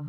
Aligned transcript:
Se 0.00 0.06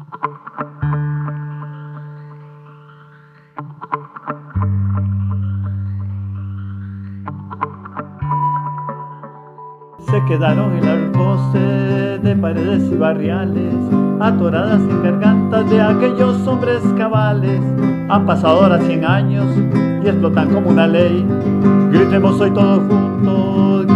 quedaron 10.27 10.77
en 10.77 10.85
las 10.85 11.11
voces 11.11 12.23
de 12.23 12.35
paredes 12.37 12.83
y 12.89 12.95
barriales, 12.95 13.73
atoradas 14.21 14.79
en 14.79 15.03
gargantas 15.03 15.69
de 15.69 15.81
aquellos 15.81 16.47
hombres 16.47 16.81
cabales. 16.97 17.61
Han 18.07 18.25
pasado 18.25 18.63
ahora 18.63 18.79
cien 18.79 19.03
años 19.03 19.45
y 20.03 20.07
explotan 20.07 20.53
como 20.53 20.69
una 20.69 20.87
ley. 20.87 21.25
Gritemos 21.91 22.39
hoy 22.39 22.51
todos 22.51 22.79
juntos. 22.87 23.87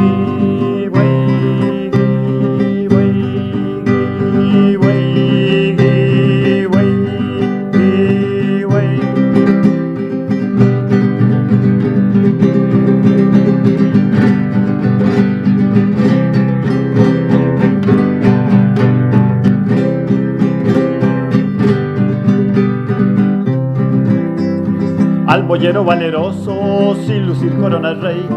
Boyero 25.56 25.86
valeroso 25.86 26.98
sin 27.06 27.28
lucir 27.28 27.54
corona 27.62 27.94
rey. 27.94 28.28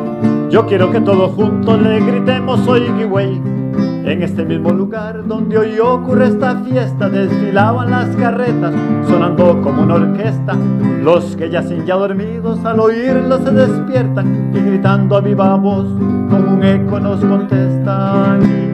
Yo 0.51 0.67
quiero 0.67 0.93
que 0.93 1.01
todos 1.01 1.33
juntos 1.33 1.83
le 1.83 1.99
gritemos 1.99 2.65
hoy 2.69 2.83
Giway. 2.97 3.43
En 4.05 4.23
este 4.23 4.45
mismo 4.45 4.71
lugar 4.71 5.27
donde 5.27 5.59
hoy 5.59 5.81
ocurre 5.81 6.29
esta 6.29 6.61
fiesta 6.61 7.09
desfilaban 7.09 7.91
las 7.91 8.15
carretas 8.15 8.73
sonando 9.09 9.61
como 9.63 9.83
una 9.83 9.97
orquesta. 9.97 10.57
Los 11.03 11.35
que 11.35 11.51
yacen 11.51 11.85
ya 11.87 11.97
dormidos 11.97 12.65
al 12.65 12.79
oírlo 12.79 13.39
se 13.39 13.51
despiertan 13.51 14.53
y 14.55 14.61
gritando 14.61 15.17
a 15.17 15.21
viva 15.21 15.57
voz 15.57 15.89
con 16.31 16.49
un 16.49 16.63
eco 16.63 17.01
nos 17.01 17.19
contestan. 17.25 18.68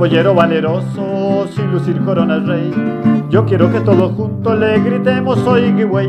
Boyero 0.00 0.34
valeroso, 0.34 1.46
sin 1.54 1.70
lucir 1.72 2.02
corona 2.02 2.38
rey. 2.38 2.72
Yo 3.28 3.44
quiero 3.44 3.70
que 3.70 3.80
todos 3.80 4.12
juntos 4.12 4.58
le 4.58 4.80
gritemos 4.80 5.38
hoy 5.46 5.70
güey. 5.84 6.08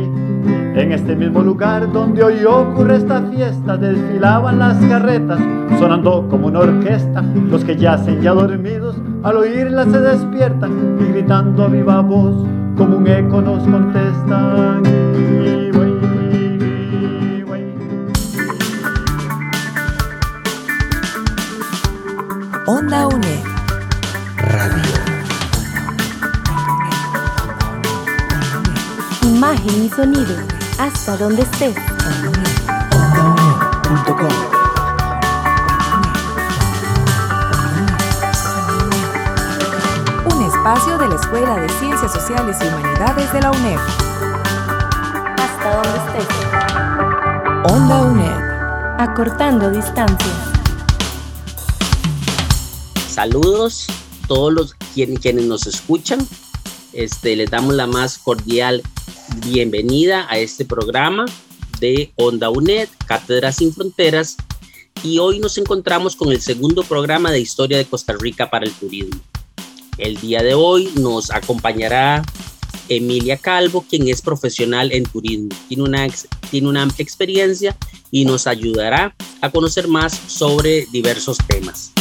En 0.76 0.94
este 0.94 1.14
mismo 1.14 1.42
lugar 1.42 1.92
donde 1.92 2.24
hoy 2.24 2.46
ocurre 2.46 2.96
esta 2.96 3.22
fiesta, 3.24 3.76
desfilaban 3.76 4.60
las 4.60 4.78
carretas, 4.86 5.40
sonando 5.78 6.26
como 6.30 6.48
una 6.48 6.60
orquesta. 6.60 7.22
Los 7.22 7.66
que 7.66 7.76
yacen 7.76 8.22
ya 8.22 8.32
dormidos, 8.32 8.96
al 9.24 9.36
oírla 9.36 9.84
se 9.84 10.00
despiertan 10.00 10.98
y 11.02 11.12
gritando 11.12 11.66
a 11.66 11.68
viva 11.68 12.00
voz, 12.00 12.48
como 12.78 12.96
un 12.96 13.08
eco 13.08 13.42
nos 13.42 13.62
contestan. 13.68 14.84
Onda 22.66 23.08
UNE 23.08 23.51
Imagen 29.42 29.86
y 29.86 29.90
sonido, 29.90 30.36
hasta 30.78 31.18
donde 31.18 31.42
estés. 31.42 31.76
Un 40.32 40.44
espacio 40.44 40.96
de 41.00 41.08
la 41.08 41.16
Escuela 41.16 41.56
de 41.56 41.70
Ciencias 41.70 42.14
Sociales 42.14 42.56
y 42.62 42.68
Humanidades 42.68 43.34
de 43.34 43.42
la 43.42 43.50
UNED. 43.50 43.80
Hasta 45.40 45.76
donde 45.76 46.20
estés. 46.20 47.74
Onda 47.74 48.02
UNED. 48.04 49.00
Acortando 49.00 49.72
distancias. 49.72 50.38
Saludos 53.10 53.88
a 53.90 54.28
todos 54.28 54.54
los 54.54 54.74
quienes, 54.94 55.20
quienes 55.20 55.46
nos 55.46 55.66
escuchan. 55.66 56.20
Este, 56.94 57.36
les 57.36 57.50
damos 57.50 57.74
la 57.74 57.88
más 57.88 58.20
cordial 58.20 58.84
bienvenida 59.38 60.28
a 60.30 60.38
este 60.38 60.66
programa 60.66 61.26
de 61.80 62.12
Onda 62.16 62.50
UNED, 62.50 62.90
Cátedras 63.06 63.56
sin 63.56 63.74
Fronteras, 63.74 64.38
y 65.04 65.20
hoy 65.20 65.40
nos 65.40 65.58
encontramos 65.58 66.16
con 66.16 66.32
el 66.32 66.42
segundo 66.42 66.84
programa 66.84 67.32
de 67.32 67.40
Historia 67.40 67.78
de 67.78 67.86
Costa 67.86 68.14
Rica 68.20 68.50
para 68.50 68.66
el 68.66 68.72
Turismo. 68.74 69.20
El 69.98 70.18
día 70.18 70.44
de 70.44 70.54
hoy 70.54 70.92
nos 71.00 71.32
acompañará 71.32 72.24
Emilia 72.88 73.38
Calvo, 73.38 73.86
quien 73.90 74.08
es 74.08 74.22
profesional 74.22 74.92
en 74.92 75.06
turismo, 75.06 75.50
tiene 75.68 75.84
una, 75.84 76.08
tiene 76.50 76.68
una 76.68 76.84
amplia 76.84 77.04
experiencia 77.04 77.76
y 78.12 78.26
nos 78.26 78.48
ayudará 78.48 79.16
a 79.42 79.50
conocer 79.50 79.88
más 79.88 80.14
sobre 80.28 80.86
diversos 80.92 81.38
temas. 81.48 81.94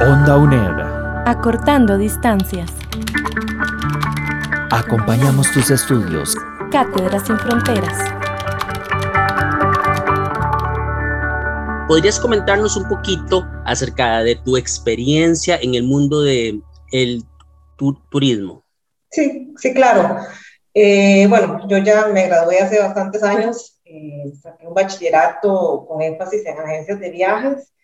Onda 0.00 0.36
UNED. 0.36 1.26
Acortando 1.26 1.96
distancias. 1.96 2.70
Acompañamos 4.74 5.52
tus 5.52 5.70
estudios. 5.70 6.34
Cátedras 6.70 7.26
sin 7.26 7.38
Fronteras. 7.38 7.92
¿Podrías 11.86 12.18
comentarnos 12.18 12.74
un 12.78 12.88
poquito 12.88 13.46
acerca 13.66 14.22
de 14.22 14.36
tu 14.36 14.56
experiencia 14.56 15.58
en 15.60 15.74
el 15.74 15.82
mundo 15.82 16.22
del 16.22 16.62
el 16.90 17.22
turismo? 18.08 18.64
Sí, 19.10 19.52
sí, 19.58 19.74
claro. 19.74 20.16
Eh, 20.72 21.26
bueno, 21.28 21.68
yo 21.68 21.76
ya 21.76 22.06
me 22.06 22.26
gradué 22.28 22.60
hace 22.60 22.80
bastantes 22.80 23.22
años, 23.22 23.78
eh, 23.84 24.32
saqué 24.40 24.66
un 24.66 24.72
bachillerato 24.72 25.84
con 25.86 26.00
énfasis 26.00 26.46
en 26.46 26.58
agencias 26.58 26.98
de 26.98 27.10
viajes. 27.10 27.74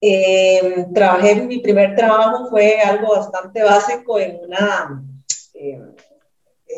Eh, 0.00 0.86
trabajé, 0.94 1.42
mi 1.42 1.58
primer 1.58 1.96
trabajo 1.96 2.50
fue 2.50 2.80
algo 2.80 3.16
bastante 3.16 3.64
básico 3.64 4.20
en 4.20 4.38
una, 4.44 5.02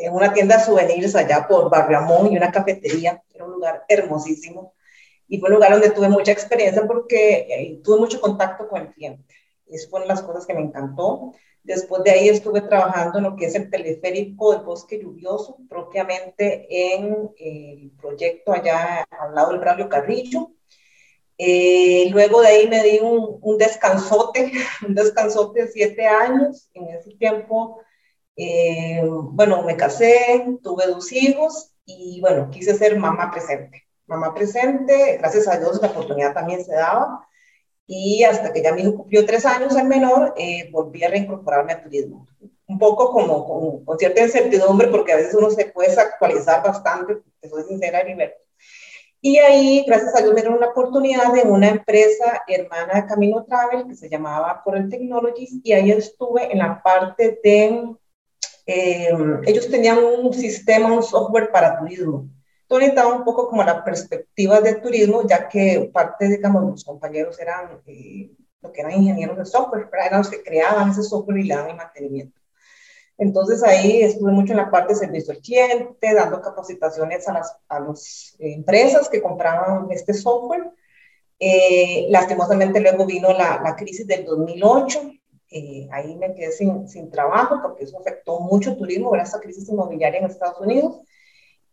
en 0.01 0.13
una 0.13 0.33
tienda 0.33 0.57
de 0.57 0.63
souvenirs 0.63 1.15
allá 1.15 1.47
por 1.47 1.69
Barramón 1.69 2.31
y 2.31 2.37
una 2.37 2.51
cafetería. 2.51 3.23
Era 3.33 3.45
un 3.45 3.51
lugar 3.51 3.85
hermosísimo. 3.87 4.73
Y 5.27 5.39
fue 5.39 5.49
un 5.49 5.55
lugar 5.55 5.71
donde 5.71 5.91
tuve 5.91 6.09
mucha 6.09 6.31
experiencia 6.31 6.85
porque 6.87 7.47
eh, 7.49 7.81
tuve 7.83 7.99
mucho 7.99 8.21
contacto 8.21 8.67
con 8.67 8.81
el 8.81 8.93
cliente. 8.93 9.35
Eso 9.67 9.89
fue 9.89 9.99
una 9.99 10.07
de 10.07 10.13
las 10.15 10.23
cosas 10.23 10.45
que 10.45 10.53
me 10.53 10.61
encantó. 10.61 11.33
Después 11.63 12.03
de 12.03 12.11
ahí 12.11 12.29
estuve 12.29 12.61
trabajando 12.61 13.17
en 13.17 13.25
lo 13.25 13.35
que 13.35 13.47
es 13.47 13.55
el 13.55 13.69
teleférico 13.69 14.53
del 14.53 14.61
bosque 14.61 14.99
lluvioso, 14.99 15.57
propiamente 15.67 16.65
en 16.69 17.29
el 17.37 17.91
proyecto 17.99 18.53
allá 18.53 19.05
al 19.09 19.35
lado 19.35 19.51
del 19.51 19.59
Braulio 19.59 19.89
Carrillo. 19.89 20.51
Eh, 21.37 22.09
luego 22.09 22.41
de 22.41 22.47
ahí 22.47 22.67
me 22.67 22.81
di 22.83 22.99
un, 22.99 23.37
un, 23.41 23.57
descansote, 23.57 24.51
un 24.87 24.95
descansote 24.95 25.63
de 25.63 25.67
siete 25.67 26.07
años. 26.07 26.69
En 26.73 26.87
ese 26.87 27.11
tiempo 27.17 27.81
eh, 28.37 29.01
bueno, 29.03 29.63
me 29.63 29.75
casé, 29.75 30.45
tuve 30.61 30.85
dos 30.85 31.11
hijos 31.11 31.73
y 31.85 32.21
bueno, 32.21 32.49
quise 32.51 32.75
ser 32.75 32.97
mamá 32.97 33.31
presente. 33.31 33.83
Mamá 34.05 34.33
presente, 34.33 35.17
gracias 35.17 35.47
a 35.47 35.57
Dios 35.57 35.81
la 35.81 35.89
oportunidad 35.89 36.33
también 36.33 36.63
se 36.63 36.73
daba. 36.73 37.27
Y 37.87 38.23
hasta 38.23 38.53
que 38.53 38.61
ya 38.61 38.73
mi 38.73 38.81
hijo 38.83 38.95
cumplió 38.95 39.25
tres 39.25 39.45
años, 39.45 39.75
el 39.75 39.87
menor, 39.87 40.33
eh, 40.37 40.69
volví 40.71 41.03
a 41.03 41.09
reincorporarme 41.09 41.73
al 41.73 41.83
turismo. 41.83 42.27
Un 42.67 42.77
poco 42.77 43.11
como 43.11 43.83
con, 43.85 43.97
cierta 43.97 44.21
incertidumbre, 44.21 44.89
porque 44.89 45.13
a 45.13 45.15
veces 45.15 45.33
uno 45.33 45.49
se 45.49 45.65
puede 45.65 45.99
actualizar 45.99 46.61
bastante, 46.63 47.17
te 47.39 47.49
soy 47.49 47.63
sincera, 47.63 48.01
Heriberto. 48.01 48.37
Y 49.21 49.39
ahí, 49.39 49.83
gracias 49.87 50.15
a 50.15 50.19
Dios, 50.19 50.33
me 50.33 50.41
dieron 50.41 50.57
una 50.57 50.67
oportunidad 50.67 51.35
en 51.37 51.49
una 51.49 51.69
empresa 51.69 52.43
hermana 52.47 53.01
de 53.01 53.07
Camino 53.07 53.45
Travel 53.45 53.87
que 53.87 53.95
se 53.95 54.09
llamaba 54.09 54.61
Corel 54.63 54.89
Technologies 54.89 55.55
y 55.63 55.73
ahí 55.73 55.91
estuve 55.91 56.51
en 56.51 56.59
la 56.59 56.83
parte 56.83 57.39
de 57.43 57.97
eh, 58.67 59.09
ellos 59.45 59.69
tenían 59.69 59.97
un 60.03 60.33
sistema, 60.33 60.91
un 60.91 61.01
software 61.01 61.51
para 61.51 61.79
turismo. 61.79 62.29
Estaba 62.69 63.15
un 63.15 63.23
poco 63.23 63.47
como 63.47 63.63
la 63.63 63.81
perspectiva 63.81 64.59
del 64.59 64.81
turismo, 64.81 65.25
ya 65.25 65.47
que 65.47 65.89
parte, 65.93 66.27
digamos, 66.27 66.63
los 66.63 66.83
compañeros 66.83 67.39
eran 67.39 67.81
eh, 67.85 68.29
lo 68.61 68.71
que 68.73 68.81
eran 68.81 68.91
ingenieros 68.91 69.37
de 69.37 69.45
software, 69.45 69.89
eran 70.05 70.19
los 70.19 70.29
que 70.29 70.43
creaban 70.43 70.89
ese 70.89 71.01
software 71.01 71.37
y 71.37 71.43
le 71.43 71.55
daban 71.55 71.71
el 71.71 71.77
mantenimiento. 71.77 72.41
Entonces 73.17 73.63
ahí 73.63 74.01
estuve 74.01 74.33
mucho 74.33 74.51
en 74.51 74.57
la 74.57 74.69
parte 74.69 74.93
de 74.93 74.99
servicio 74.99 75.33
al 75.33 75.39
cliente, 75.39 76.13
dando 76.13 76.41
capacitaciones 76.41 77.25
a 77.29 77.33
las 77.33 77.57
a 77.69 77.79
eh, 78.39 78.53
empresas 78.53 79.07
que 79.07 79.21
compraban 79.21 79.87
este 79.91 80.13
software. 80.13 80.71
lastimosamente 82.09 82.81
luego 82.81 83.05
vino 83.05 83.31
la, 83.31 83.61
la 83.63 83.75
crisis 83.77 84.05
del 84.05 84.25
2008 84.25 85.16
eh, 85.49 85.87
ahí 85.91 86.15
me 86.15 86.33
quedé 86.33 86.51
sin, 86.51 86.87
sin, 86.89 87.09
trabajo 87.09 87.59
porque 87.61 87.85
eso 87.85 87.99
afectó 87.99 88.39
mucho 88.39 88.71
el 88.71 88.77
turismo, 88.77 89.11
¿verdad? 89.11 89.27
esta 89.27 89.39
crisis 89.39 89.69
inmobiliaria 89.69 90.19
en 90.19 90.25
Estados 90.25 90.59
Unidos. 90.59 90.99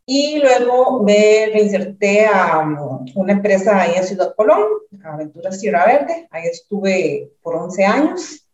Y 0.06 0.38
luego 0.38 1.03
me 1.03 1.47
reinserté 1.53 2.26
a 2.26 2.59
um, 2.59 3.06
una 3.15 3.32
empresa 3.32 3.81
ahí 3.81 3.94
en 3.97 4.05
Ciudad 4.05 4.35
Colón, 4.37 4.65
Aventuras 5.03 5.59
Sierra 5.59 5.87
Verde. 5.87 6.29
Ahí 6.31 6.44
estuve 6.44 7.32
por 7.43 7.56
11 7.56 7.85
años 7.85 8.47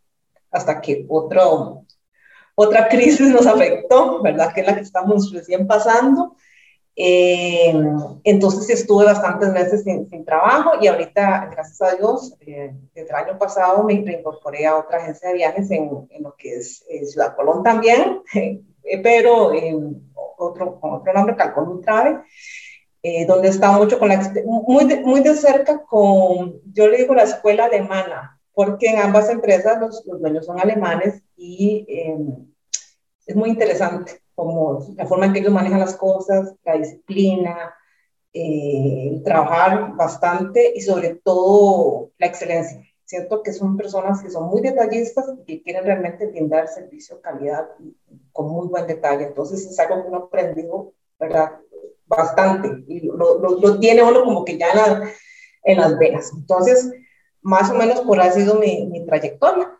hasta 0.49 0.79
que 0.79 1.05
otro, 1.09 1.85
otra 2.55 2.87
crisis 2.89 3.29
nos 3.29 3.45
afectó, 3.45 4.21
¿verdad? 4.21 4.53
Que 4.53 4.61
es 4.61 4.67
la 4.67 4.75
que 4.75 4.81
estamos 4.81 5.31
recién 5.33 5.67
pasando. 5.67 6.37
Eh, 7.03 7.73
entonces 8.25 8.69
estuve 8.69 9.05
bastantes 9.05 9.51
meses 9.51 9.83
sin, 9.83 10.07
sin, 10.07 10.23
trabajo 10.23 10.73
y 10.79 10.85
ahorita, 10.85 11.49
gracias 11.51 11.81
a 11.81 11.95
Dios, 11.95 12.35
eh, 12.41 12.75
desde 12.93 13.09
el 13.09 13.15
año 13.15 13.39
pasado 13.39 13.83
me 13.83 14.03
reincorporé 14.05 14.67
a 14.67 14.77
otra 14.77 14.99
agencia 14.99 15.29
de 15.29 15.33
viajes 15.33 15.71
en, 15.71 15.89
en 16.11 16.21
lo 16.21 16.35
que 16.35 16.57
es 16.57 16.85
eh, 16.87 17.03
Ciudad 17.07 17.35
Colón 17.35 17.63
también, 17.63 18.21
pero 19.01 19.51
otro, 20.37 20.79
con 20.79 20.93
otro 20.93 21.11
nombre, 21.11 21.35
Calcón 21.35 21.69
Ultrave, 21.69 22.21
donde 23.27 23.47
estaba 23.47 23.79
mucho 23.79 23.97
con 23.97 24.09
la, 24.09 24.33
muy, 24.45 24.85
de, 24.85 24.99
muy 25.01 25.21
de 25.21 25.33
cerca 25.33 25.83
con, 25.83 26.61
yo 26.71 26.87
le 26.87 26.97
digo 26.97 27.15
la 27.15 27.23
escuela 27.23 27.65
alemana, 27.65 28.39
porque 28.53 28.91
en 28.91 28.99
ambas 28.99 29.27
empresas 29.31 29.79
los, 29.79 30.05
los 30.05 30.21
dueños 30.21 30.45
son 30.45 30.59
alemanes 30.59 31.23
y 31.35 31.83
es 33.25 33.35
muy 33.35 33.49
interesante 33.49 34.20
como 34.35 34.85
la 34.95 35.05
forma 35.05 35.25
en 35.25 35.33
que 35.33 35.39
ellos 35.39 35.53
manejan 35.53 35.79
las 35.79 35.95
cosas, 35.95 36.55
la 36.63 36.77
disciplina, 36.77 37.73
eh, 38.33 39.21
trabajar 39.25 39.93
bastante 39.95 40.71
y 40.75 40.81
sobre 40.81 41.15
todo 41.15 42.11
la 42.17 42.27
excelencia. 42.27 42.81
Siento 43.03 43.43
que 43.43 43.51
son 43.51 43.75
personas 43.75 44.21
que 44.21 44.29
son 44.29 44.47
muy 44.47 44.61
detallistas 44.61 45.25
y 45.37 45.43
que 45.43 45.63
quieren 45.63 45.83
realmente 45.83 46.27
brindar 46.27 46.69
servicio, 46.69 47.19
calidad 47.19 47.67
con 48.31 48.47
muy 48.47 48.67
buen 48.67 48.87
detalle. 48.87 49.25
Entonces 49.25 49.65
es 49.65 49.77
algo 49.79 50.01
que 50.01 50.07
uno 50.07 50.17
aprendido, 50.17 50.93
¿verdad? 51.19 51.59
Bastante 52.05 52.85
y 52.87 53.01
lo, 53.01 53.37
lo, 53.37 53.79
tiene 53.79 54.01
uno 54.01 54.23
como 54.23 54.45
que 54.45 54.57
ya 54.57 54.67
en, 54.71 55.09
en, 55.63 55.77
las 55.77 55.97
venas. 55.97 56.31
Entonces, 56.33 56.89
más 57.41 57.69
o 57.69 57.73
menos 57.73 57.99
por 58.01 58.19
ahí 58.19 58.29
ha 58.29 58.31
sido 58.31 58.55
mi, 58.55 58.87
mi 58.87 59.05
trayectoria. 59.05 59.77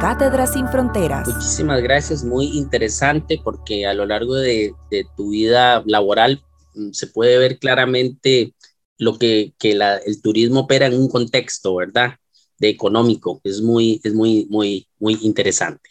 Cátedra 0.00 0.46
sin 0.46 0.68
Fronteras. 0.68 1.26
Muchísimas 1.26 1.82
gracias, 1.82 2.22
muy 2.22 2.56
interesante 2.56 3.40
porque 3.42 3.84
a 3.84 3.94
lo 3.94 4.06
largo 4.06 4.36
de, 4.36 4.72
tu 5.16 5.30
vida 5.30 5.82
laboral 5.86 6.40
mm, 6.74 6.92
se 6.92 7.08
puede 7.08 7.36
ver 7.38 7.58
claramente 7.58 8.54
lo 8.96 9.18
que, 9.18 9.54
que 9.58 9.74
la, 9.74 9.96
el 9.96 10.22
turismo 10.22 10.60
opera 10.60 10.86
en 10.86 10.94
un 10.94 11.08
contexto, 11.08 11.74
¿verdad? 11.74 12.14
De 12.58 12.68
económico. 12.68 13.40
Es 13.42 13.60
muy, 13.60 14.00
es 14.04 14.14
muy, 14.14 14.46
muy, 14.48 14.86
muy 15.00 15.18
interesante. 15.22 15.90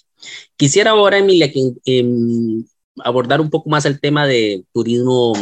Quisiera 0.55 0.91
ahora, 0.91 1.17
Emilia, 1.17 1.51
que, 1.51 1.73
em, 1.85 2.65
abordar 3.03 3.41
un 3.41 3.49
poco 3.49 3.69
más 3.69 3.83
el 3.85 3.99
tema 3.99 4.25
de 4.25 4.63
turismo 4.71 5.33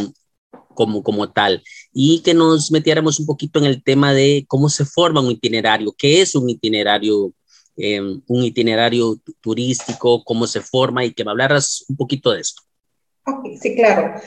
como, 0.74 1.04
como 1.04 1.32
tal 1.32 1.64
y 1.94 2.22
que 2.22 2.34
nos 2.34 2.72
metiéramos 2.72 3.20
un 3.20 3.28
poquito 3.28 3.60
en 3.60 3.66
el 3.66 3.84
tema 3.84 4.12
de 4.12 4.44
cómo 4.48 4.70
se 4.70 4.86
forma 4.86 5.22
un 5.22 5.32
itinerario, 5.32 5.94
qué 5.96 6.22
es 6.22 6.34
un 6.34 6.50
itinerario 6.50 7.32
eh, 7.78 8.00
un 8.00 8.44
itinerario 8.44 9.18
turístico, 9.42 10.24
cómo 10.24 10.48
se 10.48 10.62
forma 10.62 11.04
y 11.04 11.14
que 11.14 11.24
me 11.24 11.32
hablaras 11.32 11.86
un 11.90 11.98
poquito 11.98 12.32
de 12.32 12.42
esto. 12.42 12.62
sí, 13.62 13.76
claro. 13.76 14.20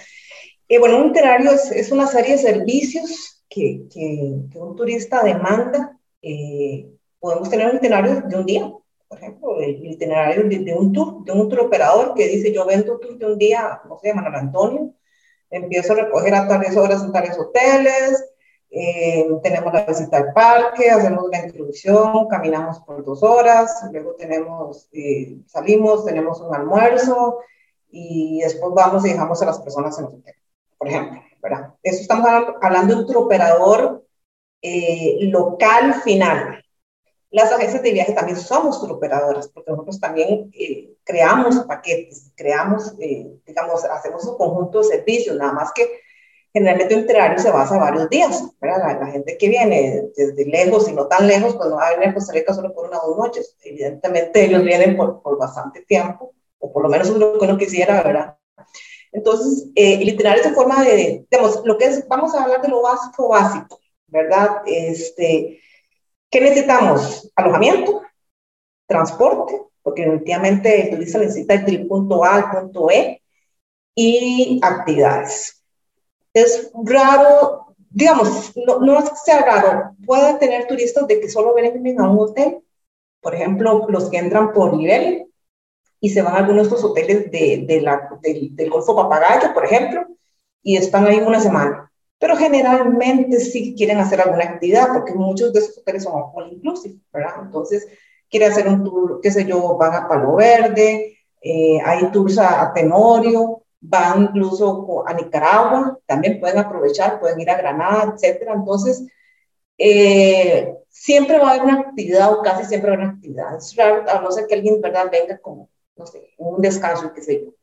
Eh, 0.68 0.78
bueno, 0.78 0.98
un 0.98 1.10
itinerario 1.10 1.52
es, 1.52 1.70
es, 1.72 1.90
una 1.90 2.06
serie 2.06 2.32
de 2.32 2.42
servicios 2.42 3.42
que, 3.48 3.86
que, 3.92 4.34
que 4.52 4.58
un 4.58 4.76
turista 4.76 5.22
demanda. 5.22 5.98
Eh, 6.20 6.86
podemos 7.18 7.48
tener 7.48 7.70
un 7.70 7.76
itinerario 7.76 8.20
de 8.20 8.36
un 8.36 8.44
día, 8.44 8.70
por 9.08 9.18
ejemplo, 9.18 9.60
el 9.60 9.84
itinerario 9.86 10.48
de, 10.48 10.58
de, 10.58 10.74
un 10.74 10.92
tour, 10.92 11.24
de 11.24 11.32
un 11.32 11.48
tour 11.48 11.60
operador 11.60 12.14
que 12.14 12.28
dice 12.28 12.52
yo 12.52 12.66
vendo 12.66 12.98
tour 12.98 13.16
de 13.16 13.26
un 13.26 13.38
día, 13.38 13.80
no 13.88 13.98
sé, 13.98 14.12
Manuel 14.12 14.34
Antonio, 14.34 14.94
empiezo 15.50 15.94
a 15.94 16.04
recoger 16.04 16.34
a 16.34 16.46
tales 16.46 16.76
horas 16.76 17.02
en 17.02 17.12
tales 17.12 17.38
hoteles, 17.38 18.27
eh, 18.70 19.26
tenemos 19.42 19.72
la 19.72 19.86
visita 19.86 20.18
al 20.18 20.32
parque, 20.34 20.90
hacemos 20.90 21.24
la 21.30 21.46
introducción, 21.46 22.28
caminamos 22.28 22.80
por 22.80 23.02
dos 23.02 23.22
horas, 23.22 23.82
luego 23.90 24.14
tenemos, 24.14 24.88
eh, 24.92 25.38
salimos, 25.46 26.04
tenemos 26.04 26.40
un 26.42 26.54
almuerzo 26.54 27.38
y 27.90 28.40
después 28.42 28.74
vamos 28.74 29.06
y 29.06 29.10
dejamos 29.10 29.40
a 29.40 29.46
las 29.46 29.58
personas 29.60 29.98
en 29.98 30.06
el 30.06 30.14
hotel, 30.14 30.34
por 30.76 30.88
ejemplo. 30.88 31.22
¿verdad? 31.40 31.74
Eso 31.82 32.00
estamos 32.02 32.28
hablando 32.60 32.96
de 32.96 33.04
un 33.04 33.16
operador 33.16 34.04
eh, 34.60 35.16
local 35.22 35.94
final. 36.02 36.62
Las 37.30 37.52
agencias 37.52 37.82
de 37.82 37.92
viaje 37.92 38.12
también 38.12 38.36
somos 38.36 38.82
operadoras, 38.82 39.48
porque 39.48 39.70
nosotros 39.70 40.00
también 40.00 40.50
creamos 41.04 41.60
paquetes, 41.60 42.32
creamos, 42.34 42.96
digamos, 42.96 43.84
hacemos 43.84 44.26
un 44.26 44.36
conjunto 44.36 44.78
de 44.78 44.84
servicios, 44.84 45.36
nada 45.36 45.52
más 45.52 45.72
que 45.72 46.00
generalmente 46.52 46.94
un 46.94 47.02
itinerario 47.02 47.38
se 47.38 47.50
basa 47.50 47.78
varios 47.78 48.08
días. 48.08 48.42
La, 48.60 48.78
la, 48.78 49.06
gente 49.06 49.36
que 49.36 49.48
viene 49.48 50.08
desde 50.16 50.44
lejos 50.46 50.88
y 50.88 50.92
no 50.92 51.06
tan 51.06 51.26
lejos, 51.26 51.54
pues 51.56 51.68
no 51.68 51.76
va 51.76 51.88
a 51.88 51.90
venir 51.92 52.08
a 52.08 52.14
Costa 52.14 52.32
Rica 52.32 52.54
solo 52.54 52.72
por 52.72 52.88
una 52.88 52.98
o 53.00 53.08
dos 53.08 53.18
noches. 53.18 53.56
Evidentemente 53.62 54.44
ellos 54.44 54.62
vienen 54.62 54.96
por, 54.96 55.22
por 55.22 55.38
bastante 55.38 55.82
tiempo, 55.82 56.34
o 56.58 56.72
por 56.72 56.82
lo 56.82 56.88
menos 56.88 57.08
es 57.08 57.16
lo 57.16 57.38
que 57.38 57.44
uno 57.44 57.58
quisiera, 57.58 58.02
¿verdad? 58.02 58.36
Entonces, 59.12 59.70
eh, 59.74 59.94
el 59.94 60.08
itinerario 60.08 60.42
se 60.42 60.52
forma 60.52 60.82
de, 60.84 61.26
digamos, 61.30 61.62
lo 61.64 61.78
que 61.78 61.86
es, 61.86 62.06
vamos 62.08 62.34
a 62.34 62.42
hablar 62.42 62.60
de 62.62 62.68
lo 62.68 62.82
básico, 62.82 63.28
básico, 63.28 63.80
¿verdad? 64.06 64.62
Este, 64.66 65.60
¿Qué 66.30 66.40
necesitamos? 66.40 67.30
Alojamiento, 67.34 68.02
transporte, 68.86 69.62
porque 69.82 70.02
definitivamente 70.02 70.82
el 70.82 70.90
turista 70.90 71.18
necesita 71.18 71.54
ir 71.54 71.64
del 71.64 71.86
punto 71.86 72.22
A 72.24 72.36
al 72.36 72.50
punto 72.50 72.90
E, 72.90 73.22
y 73.94 74.60
actividades 74.62 75.57
es 76.32 76.70
raro, 76.84 77.74
digamos, 77.90 78.52
no, 78.56 78.80
no 78.80 78.98
es 78.98 79.10
que 79.10 79.16
sea 79.16 79.42
raro, 79.42 79.96
puede 80.06 80.34
tener 80.34 80.66
turistas 80.66 81.06
de 81.06 81.20
que 81.20 81.28
solo 81.28 81.54
vienen 81.54 82.00
a 82.00 82.10
un 82.10 82.18
hotel, 82.18 82.62
por 83.20 83.34
ejemplo, 83.34 83.86
los 83.88 84.10
que 84.10 84.18
entran 84.18 84.52
por 84.52 84.76
nivel 84.76 85.26
y 86.00 86.10
se 86.10 86.22
van 86.22 86.34
a 86.34 86.38
algunos 86.38 86.68
de 86.68 86.74
estos 86.74 86.90
hoteles 86.90 87.30
de, 87.30 87.64
de 87.66 87.80
la, 87.80 88.08
del, 88.22 88.70
Golfo 88.70 88.94
Papagayo, 88.94 89.52
por 89.52 89.64
ejemplo, 89.64 90.06
y 90.62 90.76
están 90.76 91.06
ahí 91.06 91.18
una 91.18 91.40
semana. 91.40 91.90
Pero 92.20 92.36
generalmente 92.36 93.38
sí 93.40 93.74
quieren 93.76 93.98
hacer 93.98 94.20
alguna 94.20 94.44
actividad, 94.44 94.88
porque 94.92 95.14
muchos 95.14 95.52
de 95.52 95.60
esos 95.60 95.78
hoteles 95.78 96.04
son 96.04 96.14
all 96.34 96.52
inclusive, 96.52 96.96
¿verdad? 97.12 97.34
Entonces, 97.42 97.88
quiere 98.30 98.46
hacer 98.46 98.68
un 98.68 98.84
tour, 98.84 99.20
qué 99.22 99.30
sé 99.30 99.44
yo, 99.44 99.76
van 99.76 99.94
a 99.94 100.08
Palo 100.08 100.36
Verde, 100.36 101.18
eh, 101.40 101.78
hay 101.84 102.10
tours 102.10 102.38
a, 102.38 102.62
a 102.62 102.72
Tenorio, 102.74 103.62
van 103.80 104.24
incluso 104.24 105.04
a 105.06 105.14
Nicaragua, 105.14 105.98
también 106.06 106.40
pueden 106.40 106.58
aprovechar, 106.58 107.20
pueden 107.20 107.40
ir 107.40 107.50
a 107.50 107.56
Granada, 107.56 108.12
etcétera. 108.14 108.54
Entonces, 108.54 109.06
eh, 109.78 110.74
siempre 110.88 111.38
va 111.38 111.48
a 111.48 111.50
haber 111.52 111.64
una 111.64 111.80
actividad 111.80 112.32
o 112.32 112.42
casi 112.42 112.64
siempre 112.64 112.90
va 112.90 112.96
a 112.96 112.98
haber 112.98 113.08
una 113.08 113.16
actividad. 113.16 113.56
Es 113.56 113.74
raro, 113.76 114.04
a 114.10 114.20
no 114.20 114.30
ser 114.32 114.46
que 114.46 114.54
alguien, 114.54 114.80
¿verdad?, 114.80 115.08
venga 115.10 115.38
como, 115.38 115.70
no 115.96 116.06
sé, 116.06 116.30
un 116.38 116.60
descanso, 116.60 117.12
qué 117.12 117.22
sé 117.22 117.44
yo. 117.44 117.54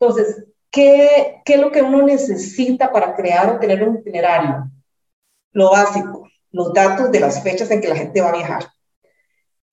Entonces, 0.00 0.44
¿qué, 0.70 1.42
¿qué 1.44 1.54
es 1.54 1.60
lo 1.60 1.70
que 1.70 1.82
uno 1.82 2.02
necesita 2.02 2.90
para 2.92 3.14
crear 3.14 3.54
o 3.54 3.58
tener 3.58 3.86
un 3.86 3.98
itinerario? 3.98 4.70
Lo 5.52 5.70
básico, 5.70 6.28
los 6.52 6.72
datos 6.72 7.10
de 7.10 7.20
las 7.20 7.42
fechas 7.42 7.70
en 7.70 7.80
que 7.80 7.88
la 7.88 7.96
gente 7.96 8.20
va 8.20 8.30
a 8.30 8.36
viajar. 8.36 8.64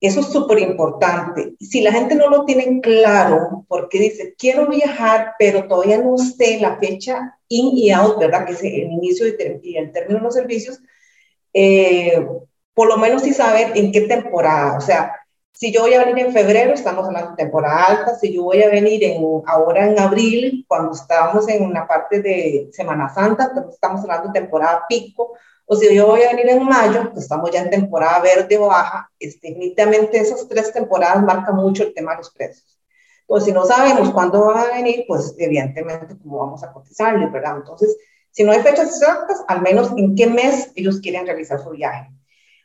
Eso 0.00 0.20
es 0.20 0.26
súper 0.26 0.58
importante. 0.58 1.54
Si 1.58 1.80
la 1.80 1.92
gente 1.92 2.14
no 2.16 2.28
lo 2.28 2.44
tiene 2.44 2.80
claro, 2.80 3.64
porque 3.66 3.98
dice, 3.98 4.34
quiero 4.36 4.66
viajar, 4.68 5.34
pero 5.38 5.66
todavía 5.66 5.98
no 5.98 6.18
sé 6.18 6.60
la 6.60 6.76
fecha 6.78 7.38
in 7.48 7.78
y 7.78 7.90
out, 7.90 8.18
¿verdad? 8.18 8.44
Que 8.44 8.52
es 8.52 8.62
el 8.62 8.74
inicio 8.92 9.26
y 9.62 9.76
el 9.76 9.92
término 9.92 10.18
de 10.18 10.24
los 10.24 10.34
servicios, 10.34 10.80
eh, 11.54 12.26
por 12.74 12.88
lo 12.88 12.98
menos 12.98 13.22
sí 13.22 13.32
saber 13.32 13.72
en 13.74 13.90
qué 13.90 14.02
temporada. 14.02 14.76
O 14.76 14.80
sea, 14.82 15.16
si 15.52 15.72
yo 15.72 15.80
voy 15.80 15.94
a 15.94 16.04
venir 16.04 16.26
en 16.26 16.32
febrero, 16.34 16.74
estamos 16.74 17.06
hablando 17.06 17.30
de 17.30 17.36
temporada 17.36 17.86
alta. 17.86 18.14
Si 18.16 18.34
yo 18.34 18.42
voy 18.42 18.62
a 18.62 18.68
venir 18.68 19.02
en, 19.02 19.24
ahora 19.46 19.86
en 19.86 19.98
abril, 19.98 20.66
cuando 20.68 20.92
estábamos 20.92 21.48
en 21.48 21.62
una 21.62 21.86
parte 21.86 22.20
de 22.20 22.68
Semana 22.72 23.08
Santa, 23.08 23.50
estamos 23.70 24.02
hablando 24.02 24.28
de 24.28 24.40
temporada 24.40 24.84
pico 24.86 25.32
o 25.66 25.76
si 25.76 25.94
yo 25.94 26.06
voy 26.06 26.22
a 26.22 26.30
venir 26.30 26.48
en 26.48 26.64
mayo, 26.64 27.10
pues 27.12 27.24
estamos 27.24 27.50
ya 27.50 27.60
en 27.60 27.70
temporada 27.70 28.20
verde 28.20 28.56
o 28.56 28.68
baja, 28.68 29.10
definitivamente 29.18 30.18
esas 30.18 30.46
tres 30.48 30.72
temporadas 30.72 31.22
marcan 31.24 31.56
mucho 31.56 31.82
el 31.82 31.92
tema 31.92 32.12
de 32.12 32.18
los 32.18 32.30
precios. 32.30 32.78
Pues 33.26 33.44
si 33.44 33.52
no 33.52 33.64
sabemos 33.64 34.10
cuándo 34.12 34.46
va 34.46 34.62
a 34.62 34.74
venir, 34.76 35.04
pues 35.08 35.34
evidentemente 35.38 36.16
cómo 36.22 36.38
vamos 36.38 36.62
a 36.62 36.72
cotizarle, 36.72 37.26
¿verdad? 37.26 37.56
Entonces, 37.56 37.96
si 38.30 38.44
no 38.44 38.52
hay 38.52 38.60
fechas 38.60 38.88
exactas, 38.88 39.44
al 39.48 39.62
menos 39.62 39.90
en 39.96 40.14
qué 40.14 40.28
mes 40.28 40.70
ellos 40.76 41.00
quieren 41.00 41.26
realizar 41.26 41.58
su 41.58 41.70
viaje. 41.70 42.12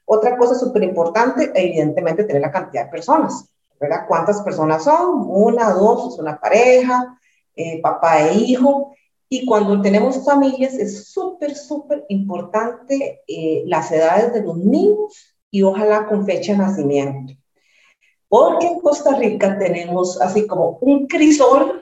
Otra 0.05 0.37
cosa 0.37 0.53
súper 0.53 0.83
importante, 0.83 1.51
evidentemente, 1.55 2.25
tener 2.25 2.41
la 2.41 2.51
cantidad 2.51 2.85
de 2.85 2.91
personas, 2.91 3.49
¿verdad? 3.79 4.05
¿Cuántas 4.07 4.41
personas 4.41 4.83
son? 4.83 5.25
Una, 5.27 5.71
dos, 5.71 6.13
es 6.13 6.19
una 6.19 6.39
pareja, 6.39 7.17
eh, 7.55 7.81
papá 7.81 8.27
e 8.27 8.35
hijo. 8.35 8.93
Y 9.33 9.45
cuando 9.45 9.81
tenemos 9.81 10.25
familias 10.25 10.73
es 10.73 11.07
súper, 11.07 11.55
súper 11.55 12.03
importante 12.09 13.21
eh, 13.25 13.63
las 13.65 13.89
edades 13.89 14.33
de 14.33 14.41
los 14.41 14.57
niños 14.57 15.37
y 15.49 15.61
ojalá 15.63 16.05
con 16.05 16.25
fecha 16.25 16.51
de 16.51 16.57
nacimiento. 16.57 17.33
Porque 18.27 18.67
en 18.67 18.81
Costa 18.81 19.15
Rica 19.15 19.57
tenemos 19.57 20.19
así 20.19 20.45
como 20.45 20.79
un 20.81 21.07
crisol 21.07 21.81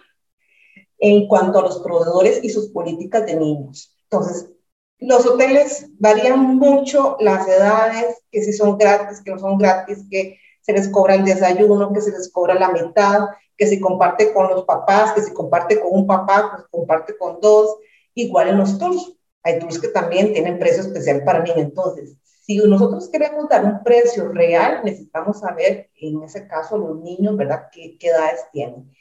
en 1.00 1.28
cuanto 1.28 1.58
a 1.58 1.64
los 1.64 1.80
proveedores 1.80 2.40
y 2.44 2.50
sus 2.50 2.70
políticas 2.70 3.26
de 3.26 3.38
niños. 3.38 3.98
Entonces, 4.04 4.52
los 5.00 5.26
hoteles 5.26 5.88
varían 5.98 6.56
mucho 6.56 7.18
las 7.20 7.48
edades, 7.48 8.22
que 8.32 8.44
si 8.44 8.54
son 8.54 8.78
gratis, 8.78 9.22
que 9.22 9.32
no 9.32 9.40
son 9.40 9.58
gratis, 9.58 10.06
que 10.12 10.38
se 10.70 10.74
les 10.74 10.90
cobra 10.90 11.16
el 11.16 11.26
desayuno, 11.26 11.92
que 11.92 12.00
se 12.00 12.12
les 12.12 12.32
cobra 12.32 12.54
la 12.54 12.70
mitad, 12.70 13.30
que 13.58 13.66
se 13.66 13.80
comparte 13.80 14.32
con 14.32 14.50
los 14.50 14.66
papás, 14.66 15.14
que 15.14 15.22
se 15.22 15.34
comparte 15.34 15.80
con 15.80 15.90
un 15.92 16.06
papá, 16.06 16.52
pues 16.54 16.68
comparte 16.70 17.18
con 17.18 17.40
dos, 17.42 17.78
igual 18.14 18.50
en 18.50 18.60
los 18.60 18.78
tours. 18.78 19.16
Hay 19.42 19.58
tours 19.58 19.80
que 19.80 19.88
también 19.88 20.32
tienen 20.32 20.60
precio 20.60 20.84
especial 20.84 21.24
para 21.24 21.42
niños. 21.42 21.58
Entonces, 21.58 22.16
si 22.44 22.58
nosotros 22.58 23.10
queremos 23.10 23.50
dar 23.50 23.66
un 23.66 23.84
precio 23.84 24.28
real, 24.28 24.82
necesitamos 24.84 25.40
saber, 25.40 25.90
en 25.96 26.22
ese 26.22 26.48
caso, 26.48 26.78
los 26.78 27.00
niños, 27.02 27.36
¿verdad?, 27.36 27.64
qué, 27.72 27.98
qué 27.98 28.10
edades 28.10 28.42
tienen. 28.54 28.92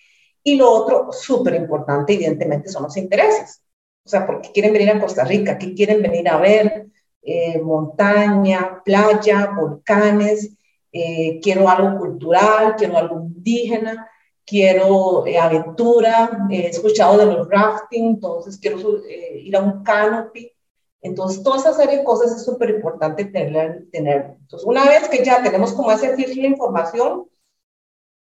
Y 0.43 0.57
lo 0.57 0.71
otro, 0.71 1.13
súper 1.13 1.55
importante, 1.55 2.15
evidentemente, 2.15 2.71
son 2.71 2.85
los 2.85 2.97
intereses. 2.97 3.63
O 4.07 4.09
sea, 4.09 4.27
¿por 4.27 4.41
qué 4.41 4.53
quieren 4.53 4.73
venir 4.73 4.89
a 4.91 5.01
Costa 5.01 5.23
Rica? 5.23 5.59
¿Qué 5.59 5.75
quieren 5.75 6.01
venir 6.01 6.31
a 6.31 6.39
ver? 6.39 6.87
Eh, 7.21 7.61
montaña, 7.61 8.81
playa, 8.83 9.53
volcanes, 9.55 10.58
eh, 10.93 11.41
quiero 11.43 11.69
algo 11.69 11.99
cultural, 11.99 12.75
quiero 12.77 12.97
algo 12.97 13.21
indígena, 13.21 14.09
quiero 14.47 15.27
eh, 15.27 15.39
aventura, 15.39 16.47
he 16.51 16.67
escuchado 16.69 17.19
de 17.19 17.27
los 17.27 17.49
rafting, 17.49 18.07
entonces 18.07 18.59
quiero 18.59 18.79
ir 19.07 19.57
a 19.57 19.61
un 19.61 19.83
canopy. 19.83 20.53
Entonces, 21.01 21.43
toda 21.43 21.59
esa 21.59 21.75
serie 21.75 21.99
de 21.99 22.05
cosas 22.05 22.33
es 22.33 22.45
súper 22.45 22.71
importante 22.71 23.25
tener, 23.25 23.87
tener. 23.93 24.37
Entonces, 24.41 24.67
una 24.67 24.85
vez 24.85 25.09
que 25.09 25.25
ya 25.25 25.43
tenemos 25.43 25.73
como 25.73 25.93
ese 25.93 26.17
filtro 26.17 26.43
de 26.43 26.49
información, 26.49 27.29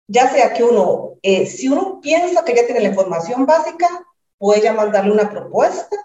ya 0.07 0.29
sea 0.29 0.53
que 0.53 0.65
uno, 0.65 1.15
si 1.23 1.69
uno 1.69 2.01
piensa 2.03 2.45
que 2.45 2.55
ya 2.55 2.67
tiene 2.67 2.81
la 2.81 2.89
información 2.89 3.47
básica, 3.47 3.89
puede 4.39 4.63
ya 4.63 4.73
mandarle 4.73 5.13
una 5.13 5.31
propuesta. 5.31 5.97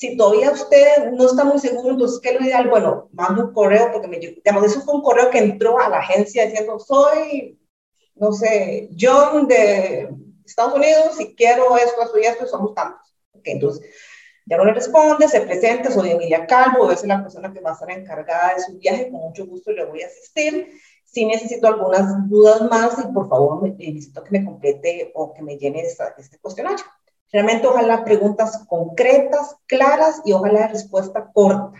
Si 0.00 0.16
todavía 0.16 0.50
usted 0.50 1.12
no 1.12 1.26
está 1.26 1.44
muy 1.44 1.58
seguro, 1.58 1.90
entonces, 1.90 2.20
¿qué 2.22 2.30
es 2.30 2.40
lo 2.40 2.46
ideal? 2.46 2.70
Bueno, 2.70 3.10
mando 3.12 3.48
un 3.48 3.52
correo, 3.52 3.92
porque 3.92 4.08
me, 4.08 4.18
digamos, 4.18 4.64
eso 4.64 4.80
fue 4.80 4.94
un 4.94 5.02
correo 5.02 5.28
que 5.28 5.36
entró 5.36 5.78
a 5.78 5.90
la 5.90 5.98
agencia 5.98 6.46
diciendo, 6.46 6.78
soy, 6.78 7.60
no 8.14 8.32
sé, 8.32 8.88
John 8.98 9.46
de 9.46 10.08
Estados 10.42 10.72
Unidos 10.72 11.20
y 11.20 11.34
quiero 11.34 11.76
esto, 11.76 12.00
esto 12.00 12.18
y 12.18 12.22
esto, 12.22 12.46
y 12.46 12.48
somos 12.48 12.74
tantos. 12.74 13.14
Okay, 13.34 13.52
entonces, 13.52 13.84
ya 14.46 14.56
no 14.56 14.64
le 14.64 14.72
responde, 14.72 15.28
se 15.28 15.42
presenta, 15.42 15.90
soy 15.90 16.12
Emilia 16.12 16.46
Calvo, 16.46 16.90
es 16.90 17.04
la 17.04 17.20
persona 17.20 17.52
que 17.52 17.60
va 17.60 17.72
a 17.72 17.74
estar 17.74 17.90
encargada 17.90 18.54
de 18.54 18.62
su 18.62 18.78
viaje, 18.78 19.10
con 19.10 19.20
mucho 19.20 19.44
gusto 19.44 19.70
le 19.70 19.84
voy 19.84 20.00
a 20.00 20.06
asistir. 20.06 20.80
Si 21.04 21.26
necesito 21.26 21.66
algunas 21.66 22.26
dudas 22.26 22.62
más, 22.62 22.98
y 23.04 23.12
por 23.12 23.28
favor 23.28 23.68
necesito 23.68 24.24
que 24.24 24.30
me 24.30 24.46
complete 24.46 25.12
o 25.14 25.34
que 25.34 25.42
me 25.42 25.58
llene 25.58 25.82
este 25.82 26.38
cuestionario. 26.40 26.86
Realmente 27.32 27.66
ojalá 27.66 28.04
preguntas 28.04 28.64
concretas, 28.68 29.56
claras 29.66 30.20
y 30.24 30.32
ojalá 30.32 30.68
respuesta 30.68 31.30
corta, 31.32 31.72